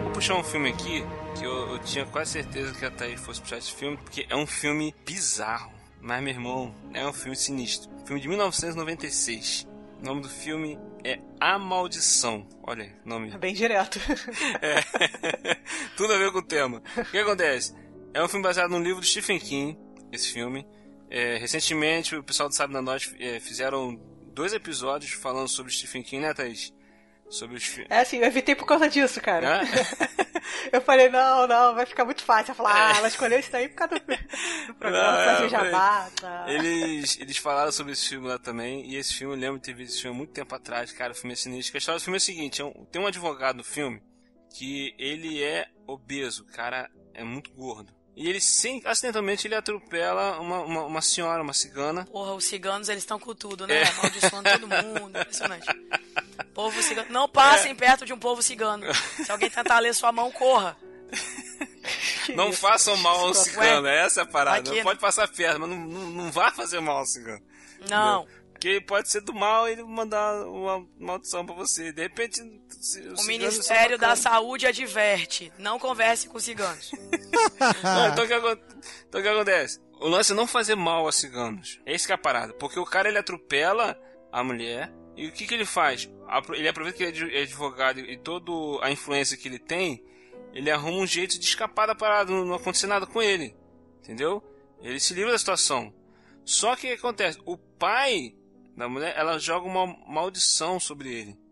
[0.03, 1.03] Vou puxar um filme aqui
[1.37, 4.35] que eu, eu tinha quase certeza que a Thaís fosse puxar esse filme, porque é
[4.35, 5.71] um filme bizarro.
[6.01, 7.89] Mas, meu irmão, é um filme sinistro.
[8.05, 9.67] Filme de 1996.
[10.01, 12.45] O nome do filme é A Maldição.
[12.61, 13.99] Olha aí, nome É bem direto.
[14.61, 15.55] É.
[15.95, 16.81] Tudo a ver com o tema.
[16.97, 17.73] O que acontece?
[18.13, 19.77] É um filme baseado no livro do Stephen King,
[20.11, 20.67] esse filme.
[21.09, 23.95] É, recentemente, o pessoal do Sabe na Nós é, fizeram
[24.33, 26.73] dois episódios falando sobre Stephen King, né, Thaís?
[27.29, 27.89] Sobre os filmes.
[27.89, 29.61] É assim, eu evitei por causa disso, cara.
[30.71, 32.51] Eu falei, não, não, vai ficar muito fácil.
[32.51, 33.99] Eu falei, ah, ela escolheu isso daí por causa do,
[34.67, 36.09] do programa Não, eu jabá.
[36.19, 36.45] Tá.
[36.47, 39.73] Eles, eles falaram sobre esse filme lá também, e esse filme, eu lembro de ter
[39.73, 41.75] visto esse filme há muito tempo atrás, cara, o filme é sinistro.
[41.75, 44.01] A história do filme é o seguinte, é um- tem um advogado no filme
[44.55, 47.93] que ele é obeso, cara é muito gordo.
[48.15, 52.05] E ele, sem, acidentalmente, ele atropela uma, uma, uma senhora, uma cigana.
[52.05, 53.81] Porra, os ciganos, eles estão com tudo, né?
[53.81, 53.87] É.
[53.87, 55.19] Amaldiçoando todo mundo.
[55.19, 55.65] Impressionante.
[56.53, 57.07] Povo cigano.
[57.09, 58.85] Não passem perto de um povo cigano.
[58.93, 60.77] Se alguém tentar ler sua mão, corra.
[62.35, 64.61] Não isso, façam mal ao cigano, essa é a parada.
[64.61, 67.43] vai que, Não pode passar perto, mas não, não, não vá fazer mal ao cigano.
[67.89, 68.25] Não.
[68.53, 71.91] Porque pode ser do mal ele mandar uma maldição pra você.
[71.91, 72.41] De repente,
[73.17, 74.15] O Ministério da.
[74.15, 75.51] Saúde adverte.
[75.57, 76.91] Não converse com ciganos.
[77.81, 78.61] Não, então, o que,
[79.07, 79.79] então que acontece?
[79.99, 81.79] O lance é não fazer mal a ciganos.
[81.85, 82.53] É isso que é a parada.
[82.53, 83.97] Porque o cara ele atropela
[84.31, 84.93] a mulher.
[85.15, 86.09] E o que, que ele faz?
[86.53, 88.51] Ele aproveita que ele é é advogado e toda
[88.85, 90.03] a influência que ele tem,
[90.53, 93.55] ele arruma um jeito de escapar da parada, não, não acontecer nada com ele.
[93.99, 94.43] Entendeu?
[94.81, 95.93] Ele se livra da situação.
[96.43, 97.39] Só que o que acontece?
[97.45, 98.35] O pai
[98.75, 101.42] da mulher, ela joga uma maldição sobre ele.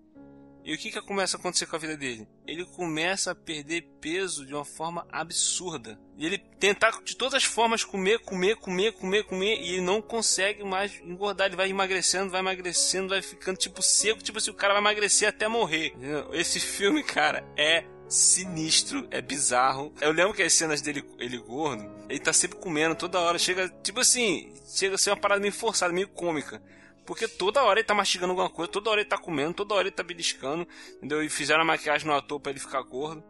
[0.63, 2.27] E o que, que começa a acontecer com a vida dele?
[2.45, 5.99] Ele começa a perder peso de uma forma absurda.
[6.17, 10.01] E ele tentar de todas as formas comer, comer, comer, comer, comer, e ele não
[10.01, 11.47] consegue mais engordar.
[11.47, 15.27] Ele vai emagrecendo, vai emagrecendo, vai ficando tipo seco, tipo assim, o cara vai emagrecer
[15.27, 15.93] até morrer.
[16.31, 19.93] Esse filme, cara, é sinistro, é bizarro.
[20.01, 23.39] Eu lembro que as cenas dele, ele gordo, ele tá sempre comendo toda hora.
[23.39, 26.61] Chega, tipo assim, chega a ser uma parada meio forçada, meio cômica.
[27.05, 29.87] Porque toda hora ele tá mastigando alguma coisa, toda hora ele tá comendo, toda hora
[29.87, 31.23] ele tá beliscando, entendeu?
[31.23, 33.23] E fizeram a maquiagem no ator pra ele ficar gordo.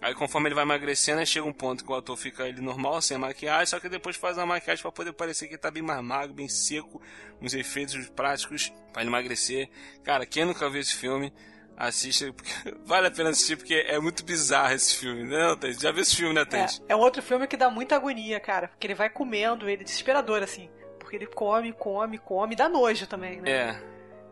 [0.00, 3.00] Aí conforme ele vai emagrecendo, aí chega um ponto que o ator fica ele normal,
[3.00, 5.70] sem a maquiagem, só que depois faz uma maquiagem pra poder parecer que ele tá
[5.70, 7.00] bem mais magro, bem seco,
[7.40, 9.68] uns efeitos práticos ele emagrecer.
[10.02, 11.32] Cara, quem nunca viu esse filme,
[11.76, 12.50] assista, porque
[12.84, 15.78] vale a pena assistir, porque é muito bizarro esse filme, né, Thaís?
[15.78, 16.82] Já viu esse filme, né, É, Thaís?
[16.86, 18.68] é um outro filme que dá muita agonia, cara.
[18.68, 20.68] Porque ele vai comendo, ele é desesperador, assim.
[21.14, 23.50] Porque ele come, come, come, dá nojo também, né?
[23.50, 23.82] É.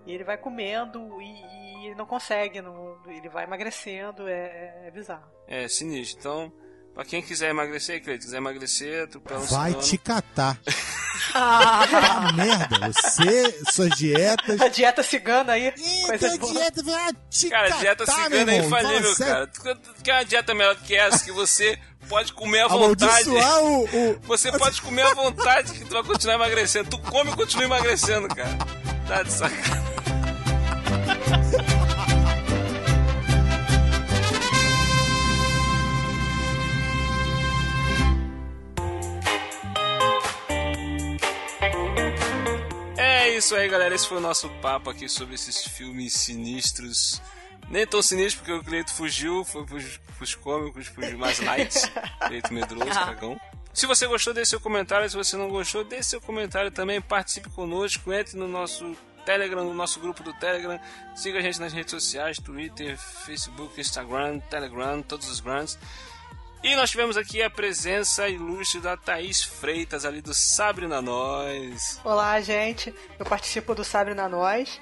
[0.04, 4.90] E ele vai comendo e, e ele não consegue, não, ele vai emagrecendo, é, é
[4.90, 5.30] bizarro.
[5.46, 6.18] É, sinistro.
[6.18, 6.52] Então,
[6.94, 10.58] pra quem quiser emagrecer, Cleiton, quiser emagrecer, atropela Vai te catar.
[11.34, 14.60] Ah, merda, você, suas dietas.
[14.60, 16.52] A dieta cigana aí, Ih, coisa tua boa.
[16.52, 19.46] dieta vai te Cara, catar, dieta meu cigana é infalível, cara.
[19.46, 19.62] Tu
[20.02, 21.78] quer uma dieta melhor do que essa, que você
[22.08, 23.30] pode comer à vontade.
[23.30, 26.90] O, o, Você pode comer à vontade que tu vai continuar emagrecendo.
[26.90, 28.58] Tu come e continua emagrecendo, cara.
[29.06, 29.82] Tá de sacanagem.
[43.42, 43.92] Isso aí, galera.
[43.92, 47.20] Esse foi o nosso papo aqui sobre esses filmes sinistros.
[47.68, 51.74] Nem tão sinistros, porque o Cleito fugiu, foi pros, pros cômicos, pros mais light.
[52.24, 53.40] Cleito medroso, cagão.
[53.74, 55.10] Se você gostou, deixe seu comentário.
[55.10, 57.00] Se você não gostou, deixe seu comentário também.
[57.00, 60.78] Participe conosco, entre no nosso Telegram, no nosso grupo do Telegram.
[61.16, 65.76] Siga a gente nas redes sociais, Twitter, Facebook, Instagram, Telegram, todos os grandes.
[66.62, 72.00] E nós tivemos aqui a presença ilustre da Thaís Freitas, ali do Sabre na Nós.
[72.04, 72.94] Olá, gente.
[73.18, 74.80] Eu participo do Sabre na Nós,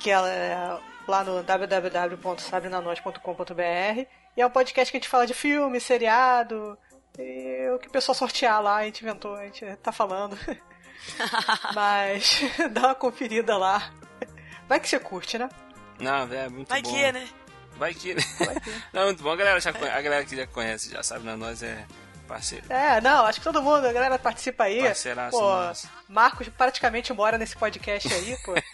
[0.00, 4.06] que ela é lá no www.sabrenanois.com.br.
[4.36, 6.76] E é um podcast que a gente fala de filme, seriado,
[7.16, 10.36] E o que o pessoal sortear lá, a gente inventou, a gente tá falando.
[11.72, 12.40] Mas
[12.72, 13.92] dá uma conferida lá.
[14.68, 15.48] Vai que você curte, né?
[16.00, 16.90] Não, é muito Vai bom.
[16.90, 17.28] que, né?
[17.76, 18.22] Vai que, né?
[18.92, 19.30] Não, muito bom.
[19.32, 21.34] A galera, já, conhe- a galera que já conhece, já sabe, né?
[21.36, 21.84] Nós é
[22.28, 22.64] parceiro.
[22.72, 24.82] É, não, acho que todo mundo, a galera participa aí.
[24.82, 25.88] Parceiraço Pô, nosso.
[26.08, 28.54] Marcos praticamente mora nesse podcast aí, pô.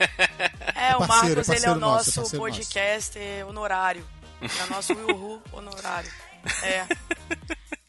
[0.74, 3.18] É, o Parceiro, Marcos, ele é o nosso, nosso podcast
[3.48, 4.06] honorário.
[4.40, 6.10] É o nosso Will Who honorário.
[6.62, 6.86] É.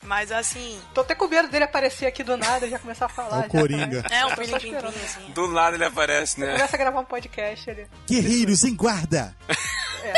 [0.10, 3.10] Mas assim, Tô até com medo dele aparecer aqui do nada e já começar a
[3.10, 3.36] falar.
[3.36, 4.02] É o já Coringa.
[4.02, 4.18] também.
[4.18, 4.96] é um esperando.
[4.96, 5.32] assim.
[5.34, 6.54] Do lado ele aparece, né?
[6.54, 7.86] Começa a gravar um podcast ali.
[8.08, 9.38] Guerreiros em guarda!
[10.04, 10.14] É, é.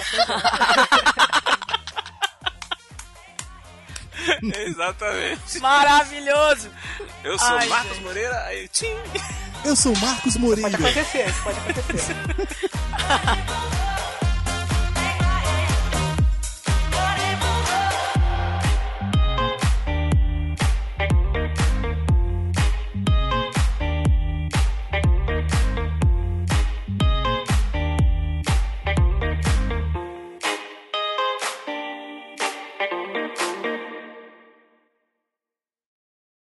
[4.69, 5.59] Exatamente.
[5.59, 6.71] Maravilhoso!
[7.21, 8.05] Eu sou Ai, Marcos gente.
[8.05, 8.95] Moreira, aí tchim.
[9.65, 10.77] Eu sou Marcos Pode Moreira.
[10.77, 12.15] acontecer, isso pode acontecer.